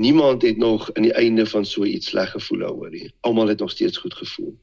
[0.00, 3.12] Niemand het nog aan die einde van so iets sleg gevoel oor nie.
[3.20, 4.54] Almal het nog steeds goed gevoel.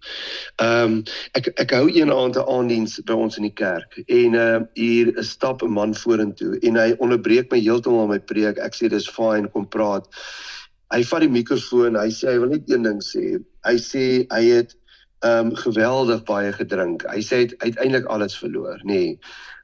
[0.56, 1.04] Ehm um,
[1.38, 5.14] ek ek hou een aand 'n aanddiens by ons in die kerk en uh hier
[5.24, 8.58] stap 'n man vorentoe en hy onderbreek my heeltemal my preek.
[8.58, 10.08] Ek sê dis fine kom praat.
[10.92, 13.40] Hy vat die mikrofoon, hy sê hy wil net een ding sê.
[13.64, 14.81] Hy sê hy het ehm
[15.26, 17.06] um, geweldig baie gedrink.
[17.10, 19.00] Hy sê hy het uiteindelik alles verloor, nê.
[19.00, 19.18] Nee.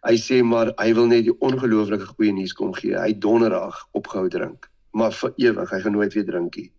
[0.08, 2.96] Hy sê maar hy wil net die ongelooflike goeie nuus kom gee.
[2.96, 6.70] Hy donderdag opgehou drink, maar vir ewig, hy gaan nooit weer drink nie.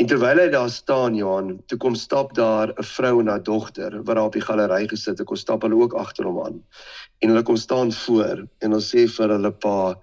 [0.00, 3.98] En terwyl hy daar staan, Johan, toe kom stap daar 'n vrou en haar dogter
[4.02, 5.26] wat daar op die galery gesit het.
[5.26, 6.62] Kom stap hulle ook agter hom aan.
[7.20, 9.94] En hulle kom staan voor en hulle sê vir hulle pa,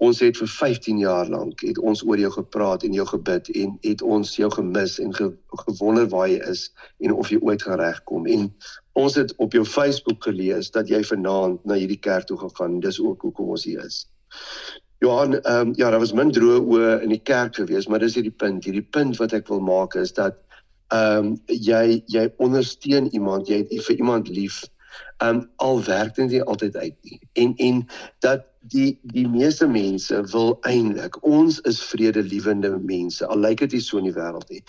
[0.00, 3.74] Ons het vir 15 jaar lank het ons oor jou gepraat en jou gebid en
[3.84, 5.28] het ons jou gemis en ge,
[5.66, 6.70] gewonder waar jy is
[7.04, 8.48] en of jy ooit gaan regkom en
[9.00, 13.00] ons het op jou Facebook gelees dat jy vanaand na hierdie kerk toe gegaan dis
[13.00, 14.04] ook hoekom ons hier is.
[15.00, 18.18] Johan, ehm um, ja, daar was min droë oë in die kerk gewees, maar dis
[18.18, 18.66] hierdie punt.
[18.68, 20.36] Hierdie punt wat ek wil maak is dat
[20.92, 24.60] ehm um, jy jy ondersteun iemand, jy het vir iemand lief.
[25.24, 27.20] Ehm um, al werk dit nie altyd uit nie.
[27.44, 27.80] En en
[28.26, 33.26] dat die die meeste mense wil eintlik ons is vredelewende mense.
[33.26, 34.62] Al lyk dit nie so in die wêreld nie.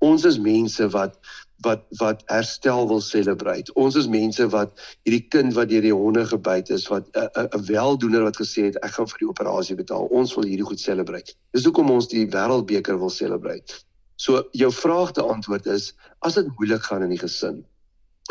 [0.00, 1.18] Ons is mense wat
[1.64, 3.72] wat wat herstel wil celebrate.
[3.74, 7.64] Ons is mense wat hierdie kind wat deur die honde gebyt is, wat 'n 'n
[7.68, 10.08] weldoener wat gesê het ek gaan vir die operasie betaal.
[10.10, 11.34] Ons wil hierdie goed celebrate.
[11.52, 13.84] Dis hoekom ons die wêreldbeker wil celebrate.
[14.16, 17.64] So jou vraag te antwoord is as dit moeilik gaan in die gesin.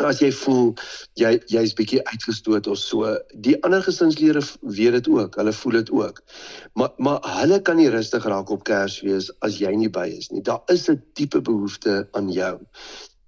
[0.02, 0.74] As jy voel
[1.14, 5.36] jy jy's bietjie uitgestoot of so, die ander gesinslede weet dit ook.
[5.38, 6.22] Hulle voel dit ook.
[6.74, 10.42] Maar maar hulle kan nie rustig raak op Kersfees as jy nie by is nie.
[10.42, 12.58] Daar is 'n diepe behoefte aan jou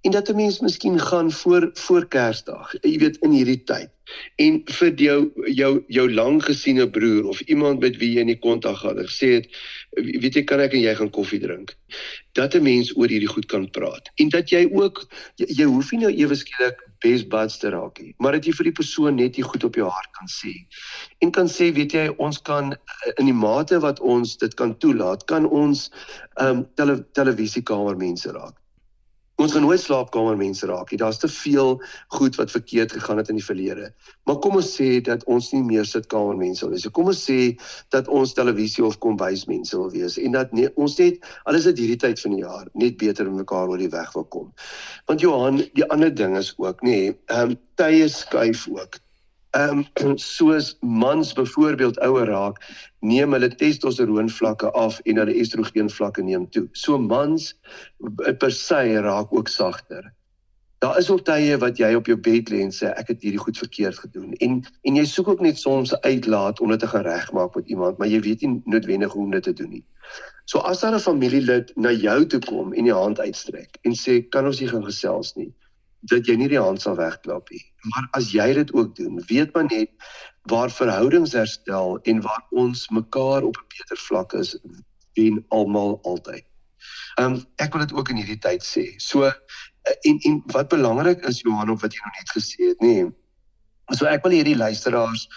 [0.07, 3.89] en dat 'n mens miskien gaan voor voor Kersdag, jy weet in hierdie tyd.
[4.35, 5.19] En vir jou
[5.59, 9.29] jou jou lang gesiene broer of iemand met wie jy in kontak gehad het, sê
[9.37, 9.49] dit
[10.21, 11.73] weet jy kan ek en jy gaan koffie drink.
[12.37, 14.11] Dat 'n mens oor hierdie goed kan praat.
[14.15, 17.99] En dat jy ook jy, jy hoef nie nou ewe skielik best buds te raak
[18.01, 20.53] nie, maar dat jy vir die persoon net die goed op jou hart kan sê.
[21.21, 22.75] En kan sê, weet jy, ons kan
[23.17, 25.91] in die mate wat ons dit kan toelaat, kan ons
[26.41, 28.55] um, tele, televisiekamer mense raak.
[29.37, 30.97] Ons gaan nooit slaapkamer mense raak nie.
[30.97, 31.75] Daar's te veel
[32.17, 33.91] goed wat verkeerd gegaan het in die verlede.
[34.25, 36.87] Maar kom ons sê dat ons nie meer sitkamer mense wil wees.
[36.87, 37.53] So kom ons sê
[37.93, 41.77] dat ons televisie of kombuis mense wil wees en dat nee, ons net alles uit
[41.77, 44.49] hierdie tyd van die jaar net beter met mekaar oor die weg wil kom.
[45.05, 48.97] Want Johan, die ander ding is ook nê, nee, ehm um, tye skuif ook
[49.55, 52.59] ehm um, soos mans byvoorbeeld ouer raak,
[52.99, 56.67] neem hulle testosteroon vlakke af en hulle estrogen vlakke neem toe.
[56.71, 57.53] So mans
[58.37, 60.13] per se raak ook sagter.
[60.77, 63.41] Daar is ook tye wat jy op jou bed lê en sê ek het hierdie
[63.41, 64.33] goed verkeerd gedoen.
[64.33, 68.07] En en jy soek ook net soms uitlaat om dit te regmaak met iemand, maar
[68.07, 69.85] jy weet nie noodwendig hoe om dit te doen nie.
[70.45, 74.29] So as daar 'n familielid na jou toe kom en die hand uitstrek en sê
[74.29, 75.53] kan ons nie gaan gesels nie
[75.99, 77.63] dat jy nie die hand sal wegklap nie.
[77.93, 79.91] Maar as jy dit ook doen, weet maar net
[80.47, 84.57] waar verhoudings herstel en waar ons mekaar op 'n beter vlak is
[85.13, 86.45] wen almal altyd.
[87.17, 88.93] Ehm um, ek wil dit ook in hierdie tyd sê.
[88.97, 89.31] So
[90.01, 92.93] en en wat belangrik is Johan op wat jy nou net gesê het, nê.
[92.93, 93.11] Nee,
[93.95, 95.27] so ek wil hierdie luisteraars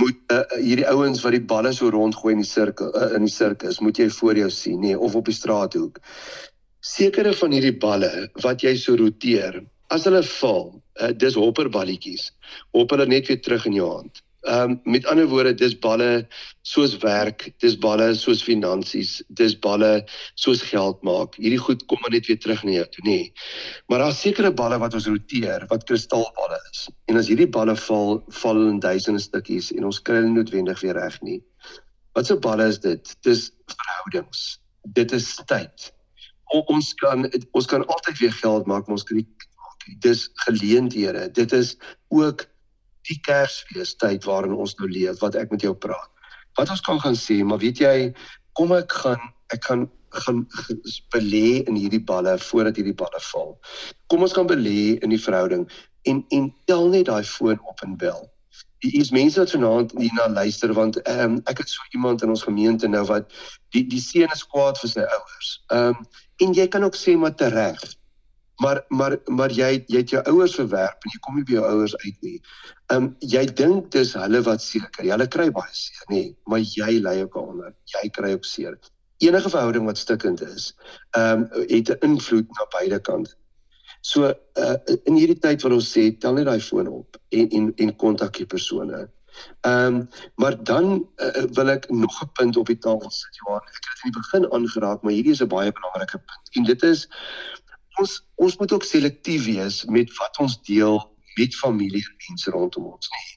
[0.00, 3.32] moet uh, hierdie ouens wat die balle so rondgooi in die sirkel uh, in die
[3.32, 6.00] sirkus, moet jy voor jou sien, nê, nee, of op die straathoek.
[6.84, 8.10] Sekere van hierdie balle
[8.44, 10.70] wat jy so roteer, as hulle val,
[11.00, 12.30] uh, dis hopperballetjies.
[12.76, 14.22] Hop hulle net weer terug in jou hand.
[14.46, 16.26] Ehm um, met ander woorde, dis balle
[16.62, 20.04] soos werk, dis balle soos finansies, dis balle
[20.38, 21.34] soos geld maak.
[21.40, 23.16] Hierdie goed kom maar net weer terug na jou toe, nê.
[23.90, 26.86] Maar daar's sekere balle wat ons roteer, wat kristalballe is.
[27.10, 30.94] En as hierdie balle val, val in duisende stukkies en ons kry hulle noodwendig weer
[30.94, 31.40] reg nie.
[32.14, 33.16] Wat so balle is dit?
[33.26, 34.46] Dis verhoudings.
[34.94, 35.90] Dit is tyd.
[36.54, 39.26] Ons kan ons kan altyd weer geld maak, maar ons kan nie
[40.02, 41.30] dis geleenthede.
[41.32, 41.76] Dit is
[42.08, 42.46] ook
[43.06, 46.10] die Kersfees tyd waarin ons nou leef wat ek met jou praat.
[46.58, 47.96] Wat ons kan gaan sê, maar weet jy,
[48.56, 50.46] kom ek gaan ek gaan gaan
[51.12, 53.52] belê in hierdie balle voordat hierdie balle val.
[54.10, 55.66] Kom ons gaan belê in die verhouding
[56.08, 58.24] en en tel net daai foon op en bel.
[58.84, 62.46] Die is mense wat vanaand hierna luister want um, ek het so iemand in ons
[62.48, 63.28] gemeente nou wat
[63.76, 65.52] die die seun is kwaad vir sy ouers.
[65.68, 66.08] Ehm um,
[66.44, 67.80] en jy kan ook sê maar tereg
[68.62, 71.64] maar maar maar jy jy het jou ouers verwerp en jy kom nie by jou
[71.68, 72.36] ouers uit nie.
[72.86, 75.04] Ehm um, jy dink dis hulle wat seker.
[75.04, 77.74] Hulle kry baie seer, nê, nee, maar jy ly ook daaronder.
[77.94, 78.78] Jy kry ook seer.
[79.24, 80.72] Enige verhouding wat stikkend is,
[81.16, 83.34] ehm um, het 'n invloed na beide kante.
[84.00, 87.72] So uh, in hierdie tyd wat ons sê, tel net daai foon op en en
[87.76, 89.08] en kontak die persone.
[89.60, 90.08] Ehm um,
[90.40, 93.60] maar dan uh, wil ek nog 'n punt op die tafel sit Johan.
[93.66, 96.46] Ek het dit in die begin aangeraak, maar hierdie is 'n baie belangrike punt.
[96.56, 97.08] En dit is
[98.00, 101.00] ons ons moet ook selektief wees met wat ons deel
[101.36, 103.32] met familie en mense rondom ons nie.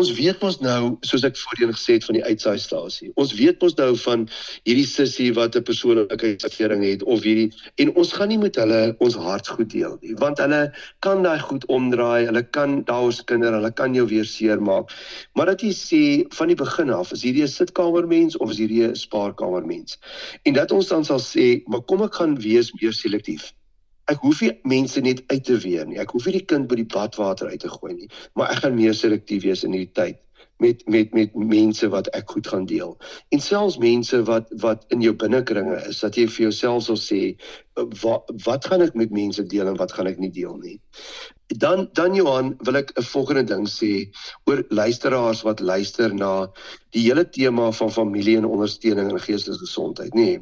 [0.00, 3.10] Ons weet mos nou, soos ek voorheen gesê het van die uitsaaistasie.
[3.20, 4.22] Ons weet mos nou van
[4.64, 7.50] hierdie sussie wat 'n persoonlike ervaring het of hierdie
[7.82, 10.62] en ons gaan nie met hulle ons hart goed deel nie, want hulle
[11.04, 14.88] kan daai goed omdraai, hulle kan daai kinders, hulle kan jou weer seermaak.
[15.34, 16.02] Maar dat jy sê
[16.38, 19.98] van die begin af, is hierdie 'n sitkamermens of is hierdie 'n spaarkamermens?
[20.44, 23.52] En dat ons dan sal sê, maar kom ek gaan wees meer selektief
[24.10, 25.98] ek hoef nie mense net uit te weer nie.
[26.02, 28.78] Ek hoef nie die kind by die badwater uit te gooi nie, maar ek gaan
[28.78, 30.22] meer selektief wees in hierdie tyd
[30.62, 32.96] met met met mense wat ek goed gaan deel.
[33.28, 37.20] En selfs mense wat wat in jou binnekringe is, dat jy vir jouself sal sê
[38.02, 40.78] wat wat gaan ek met mense deel en wat gaan ek nie deel nie.
[41.64, 43.92] Dan dan Johan, wil ek 'n volgende ding sê
[44.50, 46.32] oor luisteraars wat luister na
[46.90, 50.40] die hele tema van familie en ondersteuning en geestelike gesondheid, nê.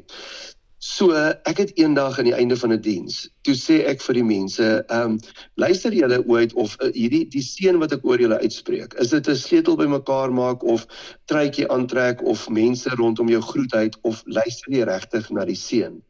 [0.81, 4.17] So ek het eendag aan die einde van 'n die diens, toe sê ek vir
[4.17, 5.19] die mense, ehm um,
[5.61, 9.29] luister julle ooit of uh, hierdie die seën wat ek oor julle uitspreek, is dit
[9.29, 10.87] 'n sleutel bymekaar maak of
[11.29, 16.01] truitjie aantrek of mense rondom jou groet uit of luister jy regtig na die seën?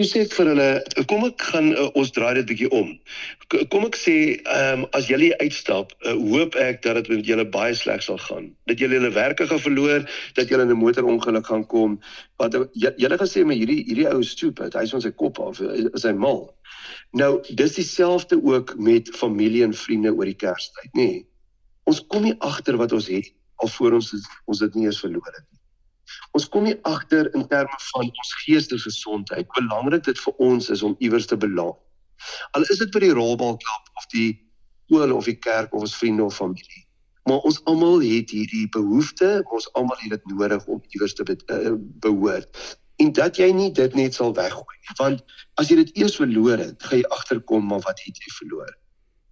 [0.00, 0.66] Toe sê ek vir hulle,
[1.10, 2.94] kom ek gaan uh, ons draai dit bietjie om.
[3.68, 4.14] Kom ek sê,
[4.48, 8.16] ehm um, as julle uitstap, uh, hoop ek dat dit met julle baie sleg sal
[8.22, 8.46] gaan.
[8.70, 10.06] Dat julle julle werke gaan verloor,
[10.38, 11.98] dat julle in 'n motorongeluk gaan kom.
[12.40, 16.14] Wat julle gesê met hierdie hierdie ou stupid, hy's van sy kop af, is hy
[16.16, 16.48] mal.
[17.12, 21.10] Nou, dis dieselfde ook met familie en vriende oor die Kerstyd, nê?
[21.10, 21.26] Nee,
[21.84, 23.28] ons kom nie agter wat ons het
[23.60, 25.49] alvorens ons ons dit nie eens verloor het.
[26.32, 29.48] Ons kom nie agter in terme van ons geestelike gesondheid.
[29.58, 31.78] Belangrik dit vir ons is om iewers te beland.
[32.52, 34.30] Al is dit by die rolbalklub of die
[34.90, 36.84] skool of die kerk of ons vriende of familie.
[37.28, 41.36] Maar ons almal het hierdie behoefte, ons almal het dit nodig om iewers te be
[41.52, 42.78] uh, behoort.
[43.00, 45.22] En dat jy nie dit net sal weggooi nie, want
[45.60, 48.72] as jy dit eers verloor het, gaan jy agterkom maar wat het jy verloor.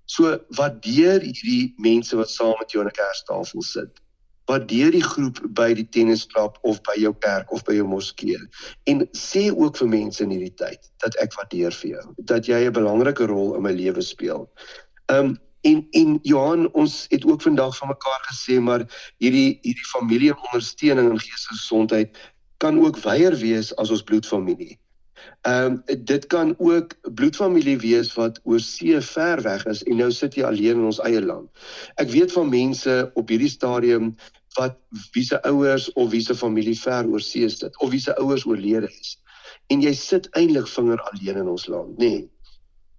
[0.08, 4.00] So wat deur hierdie mense wat saam met jou aan 'n kerstafel sit,
[4.48, 8.38] waardeer die groep by die tennisklub of by jou kerk of by jou moskee
[8.90, 12.64] en sê ook vir mense in hierdie tyd dat ek waardeer vir jou dat jy
[12.64, 14.48] 'n belangrike rol in my lewe speel.
[15.12, 18.86] Um en en Johan ons het ook vandag van mekaar gesê maar
[19.18, 22.18] hierdie hierdie familie ondersteuning en geestelike gesondheid
[22.58, 24.78] kan ook weier wees as ons bloedfamilie.
[25.42, 30.10] Ehm um, dit kan ook bloedfamilie wees wat oor see ver weg is en nou
[30.10, 31.48] sit jy alleen in ons eie land.
[31.94, 34.14] Ek weet van mense op hierdie stadium
[34.58, 34.76] wat
[35.14, 38.46] wie se ouers of wie se familie ver oor see sit of wie se ouers
[38.46, 39.14] oorlede is.
[39.72, 42.10] En jy sit eintlik vinger alleen in ons land, nê.
[42.10, 42.26] Nee.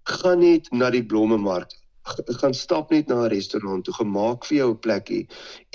[0.08, 1.74] Gaan net na die blommemark.
[2.40, 5.26] Gaan stap net na 'n restaurant toe, gemaak vir jou 'n plekkie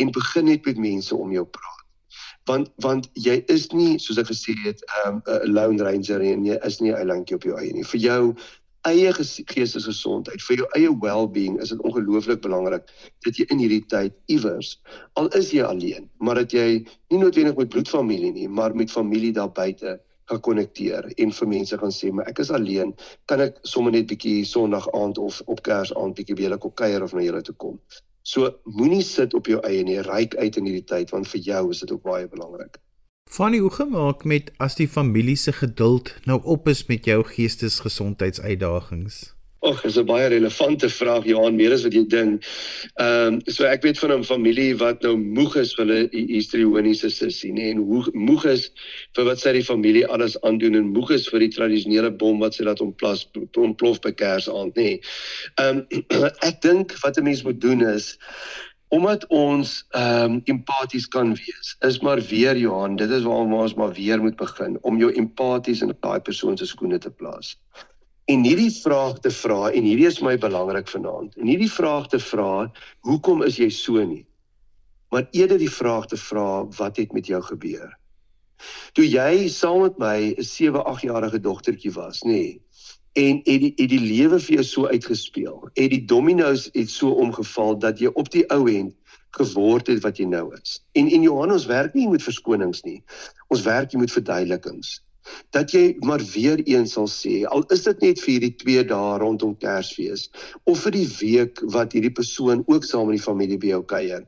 [0.02, 1.84] en begin net met mense om jou praat.
[2.46, 5.22] Want want jy is nie soos ek gesê het, 'n um,
[5.54, 7.84] lone ranger en jy is nie eilandjie op jou eie nie.
[7.84, 8.36] Vir jou
[8.86, 12.90] eie geestesgesondheid, vir jou eie well-being is dit ongelooflik belangrik
[13.26, 14.76] dat jy in hierdie tyd iewers
[15.20, 19.34] al is jy alleen, maar dat jy nie noodwendig met bloedfamilie nie, maar met familie
[19.34, 19.98] daar buite
[20.30, 22.94] gaan konnekteer en vir mense gaan sê, maar ek is alleen,
[23.30, 27.06] kan ek sommer net bietjie Sondag aand of op Kersaand bietjie by julle kom kuier
[27.06, 27.78] of na julle toe kom.
[28.26, 31.64] So moenie sit op jou eie nie, ryk uit in hierdie tyd want vir jou
[31.70, 32.80] is dit ook baie belangrik.
[33.30, 39.34] Fanny, hoe gemaak met as die familie se geduld nou op is met jou geestesgesondheidsuitdagings?
[39.66, 42.44] Ag, dis 'n baie relevante vraag Johan, meer as wat jy dink.
[42.96, 47.10] Ehm, um, so ek weet van 'n familie wat nou moeg is vir hulle histrioniese
[47.10, 48.72] sussie, nê, en hoe moeg is
[49.16, 52.54] vir wat sy die familie alles aandoen en moeg is vir die tradisionele bom wat
[52.54, 55.02] sy laat ontplas ontplof by Kersaand, nê.
[55.58, 58.18] Ehm, um, ek dink wat 'n mens moet doen is
[58.88, 61.76] omdat ons ehm um, empaties kan wees.
[61.80, 65.82] Is maar weer Johan, dit is waarom ons maar weer moet begin om jou empaties
[65.82, 67.56] in daai persoon se skoene te plaas.
[68.26, 71.36] En hierdie vraag te vra en hierdie is my belangrik vanaand.
[71.38, 74.26] En hierdie vraag te vra, hoekom is jy so nie?
[75.10, 77.94] Maar eerder die vraag te vra, wat het met jou gebeur?
[78.94, 82.32] Toe jy saam met my 'n 7-8 jarige dogtertjie was, nê?
[82.32, 82.65] Nee,
[83.16, 85.70] en het die het die lewe vir jou so uitgespeel.
[85.80, 88.92] Het die dominos het so omgeval dat jy op die ou end
[89.38, 90.80] geword het wat jy nou is.
[91.00, 93.02] En en Johannes werk nie met verskonings nie.
[93.48, 95.00] Ons werk hier met verduidelikings.
[95.56, 99.16] Dat jy maar weer eens sal sê, al is dit net vir hierdie 2 dae
[99.24, 100.28] rondom Kersfees
[100.70, 104.28] of vir die week wat hierdie persoon ook saam met die familie by jou kuier.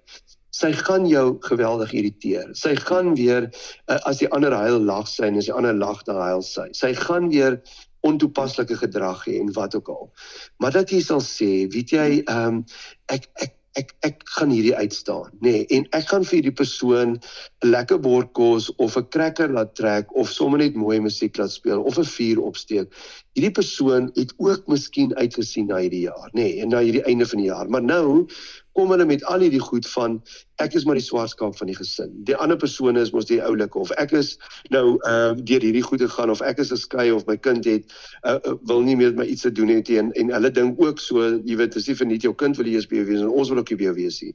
[0.58, 2.48] Sy gaan jou geweldig irriteer.
[2.58, 6.02] Sy gaan weer uh, as die ander huil lag sy en as die ander lag
[6.08, 6.72] dan huil sy.
[6.74, 7.60] Sy gaan weer
[8.02, 10.10] ontoepaslike gedrag hê en wat ook al.
[10.58, 12.66] Maar dat jy sal sê, weet jy, ehm um,
[13.14, 17.18] ek ek ek ek gaan hierdie uitstaan, nê, nee, en ek gaan vir hierdie persoon
[17.18, 21.54] 'n lekker bord kos of 'n cracker laat trek of sommer net mooi musiek laat
[21.54, 22.90] speel of 'n vuur opsteek.
[23.38, 27.26] Hierdie persoon het ook miskien uitgesien na hierdie jaar, nê, nee, en na hierdie einde
[27.26, 27.70] van die jaar.
[27.70, 28.28] Maar nou
[28.78, 30.20] kom hulle met al hierdie goed van
[30.62, 32.14] ek is maar die swartskaap van die gesin.
[32.30, 34.36] Die ander persone is mos die oulike of ek is
[34.74, 37.90] nou uh deur hierdie goed gegaan of ek is geskei of my kind het
[38.22, 40.82] uh, uh, wil nie meer met my iets te doen hê en en hulle dink
[40.82, 43.24] ook so, jy weet, as jy vir net jou kind wil jy eens by wees
[43.26, 44.34] en ons wil ook by wees nie.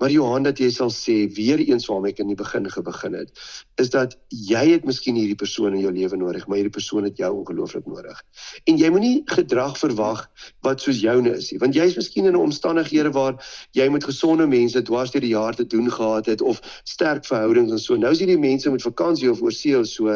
[0.00, 3.34] Maar Johan dat jy sal sê weer eens waarmee ek in die begin gebegin het,
[3.82, 7.20] is dat jy het miskien hierdie persoon in jou lewe nodig, maar hierdie persoon het
[7.20, 8.22] jou ongelooflik nodig.
[8.64, 10.24] En jy moenie gedrag verwag
[10.64, 13.36] wat soos joune is nie, want jy is miskien in 'n omstandighede waar
[13.76, 17.72] jy met gesonde mense dwars deur die jaar te doen gehad het of sterk verhoudings
[17.72, 17.96] en so.
[17.96, 20.08] Nou is hierdie mense met vakansie of oorsee of so,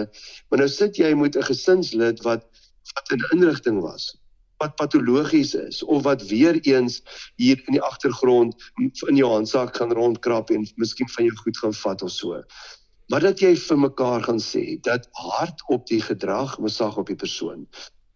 [0.49, 2.49] maar nou sit jy met 'n gesinslid wat
[2.95, 4.15] wat in inrigting was
[4.63, 7.03] wat patologies is of wat weer eens
[7.37, 8.55] hier in die agtergrond
[9.09, 12.43] in jou handsak gaan rondkrap en miskien van jou goed gaan vat of so.
[13.13, 17.19] Maar dat jy vir mekaar gaan sê dat hart op die gedrag, mesag op die
[17.21, 17.67] persoon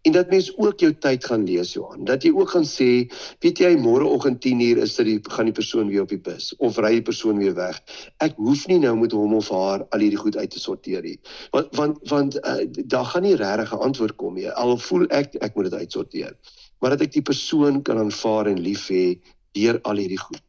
[0.03, 2.05] en dat mens ook jou tyd gaan lees Johan.
[2.05, 3.09] Dat jy ook gaan sê
[3.42, 6.92] weet jy môreoggend 10uur is dit gaan die persoon weer op die bus of ry
[6.99, 7.80] die persoon weer weg.
[8.24, 11.18] Ek hoef nie nou met hom of haar al hierdie goed uit te sorteer nie.
[11.55, 14.51] Want want want uh, daar gaan nie regtig 'n antwoord kom nie.
[14.51, 16.36] Al voel ek ek moet dit uitsorteer.
[16.78, 19.18] Maar dat ek die persoon kan aanvaar en lief hê
[19.53, 20.42] deur al hierdie goed.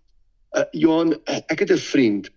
[0.54, 2.30] Uh, Johan ek het 'n vriend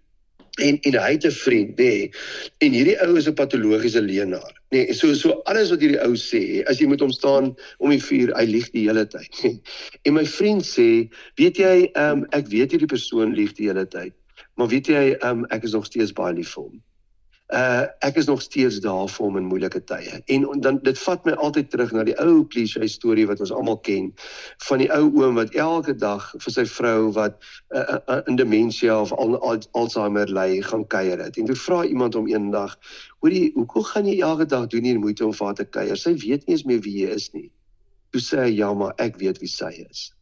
[0.61, 2.11] en en hy het 'n vriend nê nee,
[2.59, 6.13] en hierdie ou is 'n patologiese leenaar nê nee, so so alles wat hierdie ou
[6.13, 9.33] sê as jy met hom staan om die vuur hy lieg die hele tyd
[10.07, 11.09] en my vriend sê
[11.41, 14.13] weet jy um, ek weet hierdie persoon lieg die hele tyd
[14.57, 16.83] maar weet jy um, ek is nog steeds baie lief vir hom
[17.53, 20.21] uh ek is nog steeds daar vir hom in moeilike tye.
[20.33, 23.77] En dan dit vat my altyd terug na die ou klise storie wat ons almal
[23.85, 24.09] ken
[24.69, 27.37] van die ou oom wat elke dag vir sy vrou wat
[27.77, 31.37] uh, uh, in demensie of al, al, Alzheimer ly gaan kuier het.
[31.37, 32.79] En toe vra iemand hom eendag,
[33.21, 35.97] "Hoorie, hoekom gaan jy elke dag doen hier moeite om vir haar te kuier?
[35.97, 37.51] Sy weet nie eens meer wie jy is nie."
[38.11, 40.13] Toe sê hy, "Ja, maar ek weet wie sy is."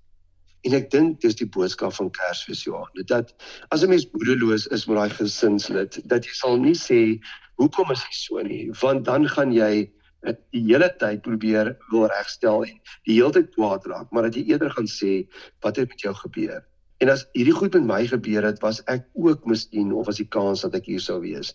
[0.69, 3.33] En ek dink dis die boodskap van Kersfees Johan, dat
[3.71, 7.21] as 'n mens moedeloos is met daai gesinslid, dat jy sal nie sê
[7.57, 9.91] hoekom is hy so nie, want dan gaan jy
[10.27, 12.77] dit die hele tyd probeer wil regstel en
[13.09, 15.27] die hele tyd kwaad raak, maar dat jy eerder gaan sê
[15.65, 16.61] wat het met jou gebeur?
[17.01, 20.29] En as hierdie goed met my gebeur het, was ek ook miskien of was die
[20.29, 21.55] kans dat ek hier sou wees.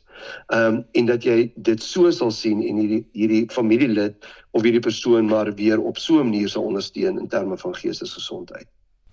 [0.49, 4.25] Ehm um, en dat jy dit so sal sien en hierdie hierdie familielid
[4.57, 8.65] of hierdie persoon maar weer op so 'n manier sal ondersteun in terme van geestesgesondheid.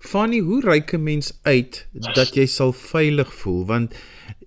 [0.03, 1.85] Fanny, hoe reik 'n mens uit
[2.15, 3.93] dat jy sal veilig voel want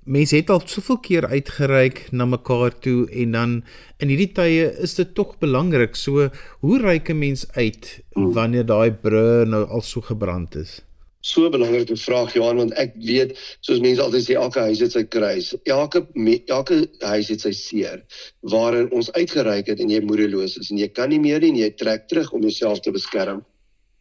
[0.04, 3.54] mense het al soveel keer uitgereik na mekaar toe en dan
[3.98, 5.96] in hierdie tye is dit tog belangrik.
[5.96, 6.28] So,
[6.60, 10.82] hoe reik 'n mens uit wanneer daai brûe nou al so gebrand is?
[11.20, 14.92] So 'n belangrike vraag Johan want ek weet soos mense altyd sê elke huis het
[14.92, 15.54] sy kruis.
[15.64, 16.06] Elke
[16.46, 18.04] elke huis het sy seer
[18.40, 21.62] waarin ons uitgereik het en jy moedeloos is en jy kan nie meer nie en
[21.64, 23.42] jy trek terug om jouself te beskerm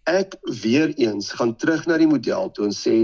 [0.05, 2.95] ek weer eens gaan terug na die model toe en sê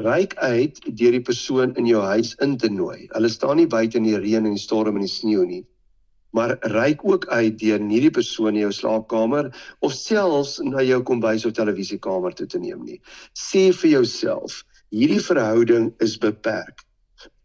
[0.00, 3.08] ryk uit deur die persoon in jou huis in te nooi.
[3.12, 5.64] Hulle staan nie buite in die reën en die storm en die sneeu nie.
[6.32, 11.02] Maar ryk ook uit deur nie die persoon in jou slaapkamer of selfs na jou
[11.02, 13.00] kombuis of televisiekamer toe te neem nie.
[13.34, 14.62] Sê vir jouself,
[14.94, 16.86] hierdie verhouding is beperk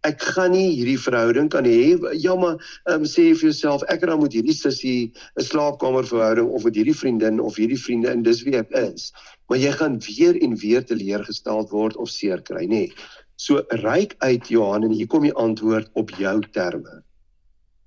[0.08, 1.96] ek gaan nie hierdie verhouding kan hê.
[2.22, 2.60] Ja maar
[2.92, 6.98] um, sê vir jouself ek gaan moet hierdie sussie 'n slaapkamer verhouding of met hierdie
[6.98, 9.12] vriendin of hierdie vriende en dis wie ek is.
[9.50, 12.86] Maar jy gaan weer en weer teleurgestel word of seer kry nê.
[13.38, 17.05] So ryk uit Johan en hier kom die antwoord op jou terme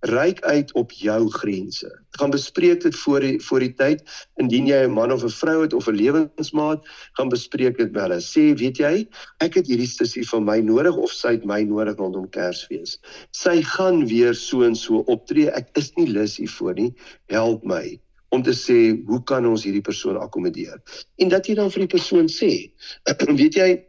[0.00, 1.88] ryk uit op jou grense.
[2.10, 4.02] Gaan bespreek dit voor die voor die tyd
[4.36, 8.10] indien jy 'n man of 'n vrou het of 'n lewensmaat, gaan bespreek dit wel.
[8.20, 9.08] Sê, weet jy,
[9.40, 12.98] ek het hierdie sussie van my nodig of sy het my nodig rondom Kersfees.
[13.30, 15.50] Sy gaan weer so en so optree.
[15.50, 16.94] Ek is nie lus hiervoor nie.
[17.26, 20.80] Help my om te sê hoe kan ons hierdie persoon akkommodeer?
[21.16, 22.72] En dat jy dan vir die persoon sê,
[23.40, 23.87] weet jy,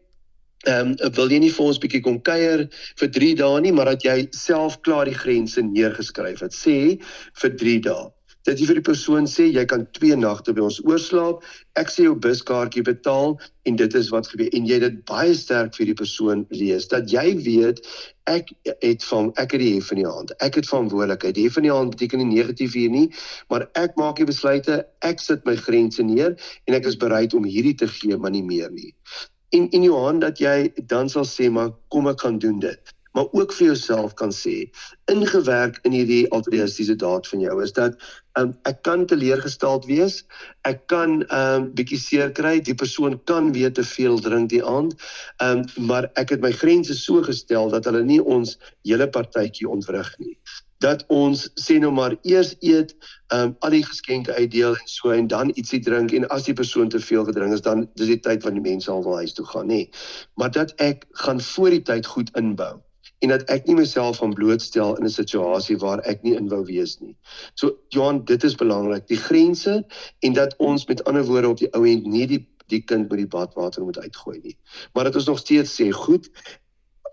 [0.67, 2.65] Ehm um, wil jy nie vir ons bietjie kom kuier
[2.99, 6.51] vir 3 dae nie, maar dat jy self klaar die grense neergeskryf het.
[6.55, 6.97] Sê
[7.41, 8.09] vir 3 dae.
[8.47, 11.47] Dat jy vir die persoon sê jy kan 2 nagte by ons oorslaap.
[11.79, 13.37] Ek sê jou buskaartjie betaal
[13.71, 17.07] en dit is wat gebeur en jy dit baie sterk vir die persoon lees dat
[17.07, 17.79] jy weet
[18.27, 18.51] ek
[18.83, 20.35] het van ek het die hef in die hand.
[20.43, 21.39] Ek het verantwoordelikheid.
[21.39, 23.07] Die hef in die hand beteken nie negatief hier nie,
[23.47, 26.35] maar ek maak die besluite, ek sit my grense neer
[26.67, 28.91] en ek is bereid om hierdie te gee, maar nie meer nie
[29.49, 32.95] en in jou hand dat jy dan sal sê maar kom ek gaan doen dit.
[33.17, 34.69] Maar ook vir jouself kan sê
[35.11, 37.97] ingewerk in hierdie altruïstiese daad van jou is dat
[38.39, 40.21] um, ek kan teleurgesteld wees
[40.69, 44.63] ek kan 'n um, bietjie seer kry die persoon kan weer te veel drink die
[44.63, 44.93] aand
[45.41, 50.13] um, maar ek het my grense so gestel dat hulle nie ons hele partytjie ontwrig
[50.19, 50.37] nie
[50.83, 52.95] dat ons sê nou maar eers eet,
[53.29, 56.55] ehm um, al die geskenke uitdeel en so en dan ietsie drink en as die
[56.55, 59.33] persoon te veel gedrink is dan dis die tyd wanneer die mense al wil huis
[59.37, 59.81] toe gaan, nê.
[60.35, 62.77] Maar dat ek gaan voor die tyd goed inbou
[63.19, 66.63] en dat ek nie myself van blootstel in 'n situasie waar ek nie in wou
[66.65, 67.15] wees nie.
[67.53, 69.85] So Johan, dit is belangrik, die grense
[70.19, 73.17] en dat ons met ander woorde op die ou end nie die die kind by
[73.17, 74.57] die badwater moet uitgooi nie.
[74.93, 76.29] Maar dat ons nog steeds sê, goed,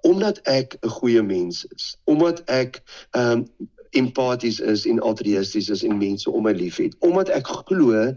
[0.07, 3.49] omdat ek 'n goeie mens is, omdat ek ehm um,
[3.97, 8.17] empaties is en altruïsties is en mense om my liefhet, omdat ek glo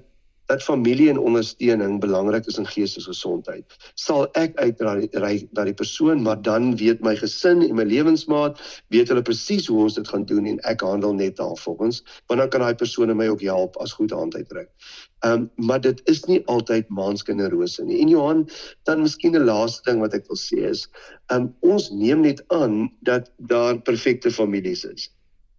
[0.49, 3.75] dat familie en ondersteuning belangrik is in geestesgesondheid.
[3.93, 5.09] Sal ek uitry
[5.53, 8.57] na die persoon, maar dan weet my gesin en my lewensmaat,
[8.89, 12.49] weet hulle presies hoe ons dit gaan doen en ek handel net daarvolgens, want dan
[12.49, 14.71] kan daai persoon my ook help as goed hand uitreik.
[15.19, 17.99] Ehm um, maar dit is nie altyd maanskinderrose nie.
[18.01, 18.45] En Johan,
[18.87, 20.87] dan miskien 'n laaste ding wat ek wil sê is,
[21.27, 25.09] ehm um, ons neem net aan dat daar perfekte families is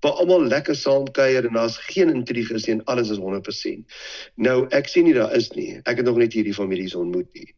[0.00, 3.96] waar almal lekker saam kuier en daar's geen intriges nie en alles is 100%.
[4.34, 5.80] Nou ek sien nie daar is nie.
[5.84, 7.50] Ek het nog net hierdie families ontmoet nie.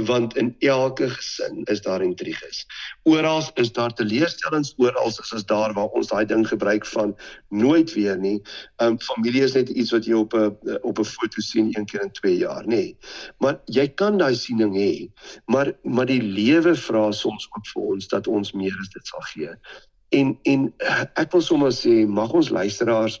[0.00, 2.62] Want in elke gesin is daar intriges.
[3.04, 7.12] Oral is daar teleurstellings, oral is ons daar waar ons daai ding gebruik van
[7.48, 8.40] nooit weer nie.
[8.80, 12.02] Um familie is net iets wat jy op 'n op 'n foto sien een keer
[12.02, 12.68] in 2 jaar, nê.
[12.68, 12.96] Nee.
[13.38, 15.12] Maar jy kan daai siening hê,
[15.46, 19.20] maar maar die lewe vra soms ook vir ons dat ons meer as dit sal
[19.20, 19.56] gee.
[20.12, 20.66] En en
[21.20, 23.20] ek wil sommer sê mag ons luisteraars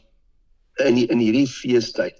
[0.86, 2.18] in die, in hierdie feestyd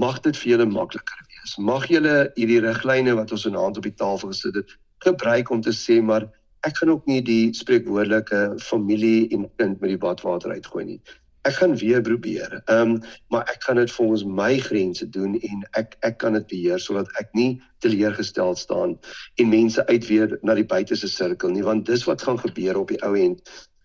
[0.00, 1.56] mag dit vir julle makliker wees.
[1.58, 5.74] Mag julle hierdie riglyne wat ons vanaand op die tafel gesit het gebruik om te
[5.74, 6.26] sê maar
[6.64, 11.00] ek gaan ook nie die spreekwoordelike familie en kind met die badwater uitgooi nie.
[11.44, 12.56] Ek gaan weer probeer.
[12.72, 12.96] Ehm um,
[13.28, 17.10] maar ek gaan dit volgens my grense doen en ek ek kan dit beheer sodat
[17.20, 18.96] ek nie teleurgesteld staan
[19.42, 23.02] en mense uitweer na die buitese sirkel nie want dis wat gaan gebeur op die
[23.04, 23.44] ou end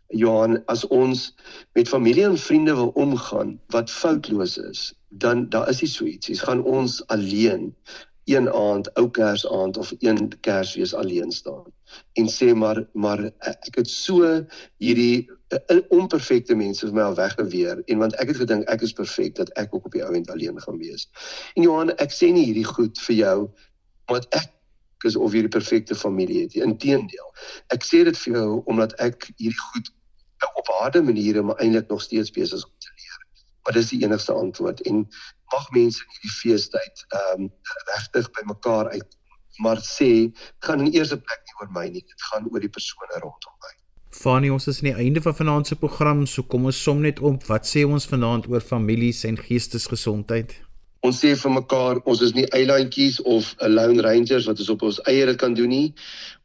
[0.10, 1.30] Johan, as ons
[1.78, 6.30] met familie en vriende wil omgaan wat foutloos is, dan daar is nie so iets.
[6.30, 7.70] Ons gaan ons alleen
[8.30, 11.70] een aand, ou Kersaand of een Kersfees alleen staan
[12.14, 14.28] en sê maar maar ek het so
[14.78, 18.96] hierdie uh, onperfekte mense vir my al weggeweer en want ek het gedink ek is
[18.98, 21.08] perfek dat ek ook op die ou end alleen gaan wees.
[21.56, 23.38] En Johan, ek sê nie hierdie goed vir jou
[24.10, 26.58] omdat ek is of hierdie perfekte familie het.
[26.60, 27.30] Inteendeel.
[27.72, 29.94] Ek sê dit vir jou omdat ek hierdie goed
[30.54, 33.18] op harde maniere maar eintlik nog steeds besig om te leer.
[33.64, 35.08] Maar dis die enigste antwoord en
[35.54, 37.52] mag mense in hierdie feestyd ehm um,
[37.94, 39.18] regtig by mekaar uit
[39.60, 43.20] maar sê gaan in eerste plek nie oor my nie, dit gaan oor die persone
[43.20, 43.74] rondom my.
[44.20, 47.20] Fanie, ons is aan die einde van vanaand se program, so kom ons som net
[47.20, 47.44] op.
[47.52, 50.56] Wat sê ons vanaand oor families en geestesgesondheid?
[51.02, 54.82] Ons sê vir mekaar, ons is nie eilandjies of 'n lone rangers wat ons op
[54.84, 55.94] ons eie dit kan doen nie.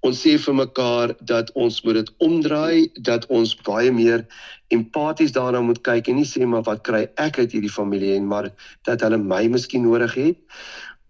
[0.03, 4.27] Ons sê vir mekaar dat ons moet dit omdraai, dat ons baie meer
[4.69, 8.27] empaties daarna moet kyk en nie sê maar wat kry ek uit hierdie familie en
[8.27, 8.51] maar
[8.89, 10.39] dat hulle my miskien nodig het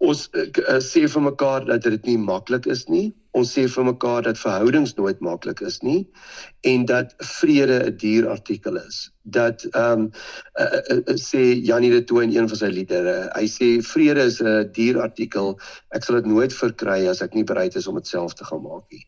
[0.03, 3.13] ons uh, sê vir mekaar dat dit nie maklik is nie.
[3.35, 6.05] Ons sê vir mekaar dat verhoudings nooit maklik is nie
[6.67, 9.11] en dat vrede 'n duur artikel is.
[9.23, 10.11] Dat ehm um,
[10.59, 13.29] uh, uh, uh, sê Janie de Tooi in een van sy liedere.
[13.35, 15.59] Hy sê vrede is 'n duur artikel.
[15.91, 18.63] Ek sal dit nooit verkry as ek nie bereid is om dit self te gaan
[18.63, 19.07] maak nie.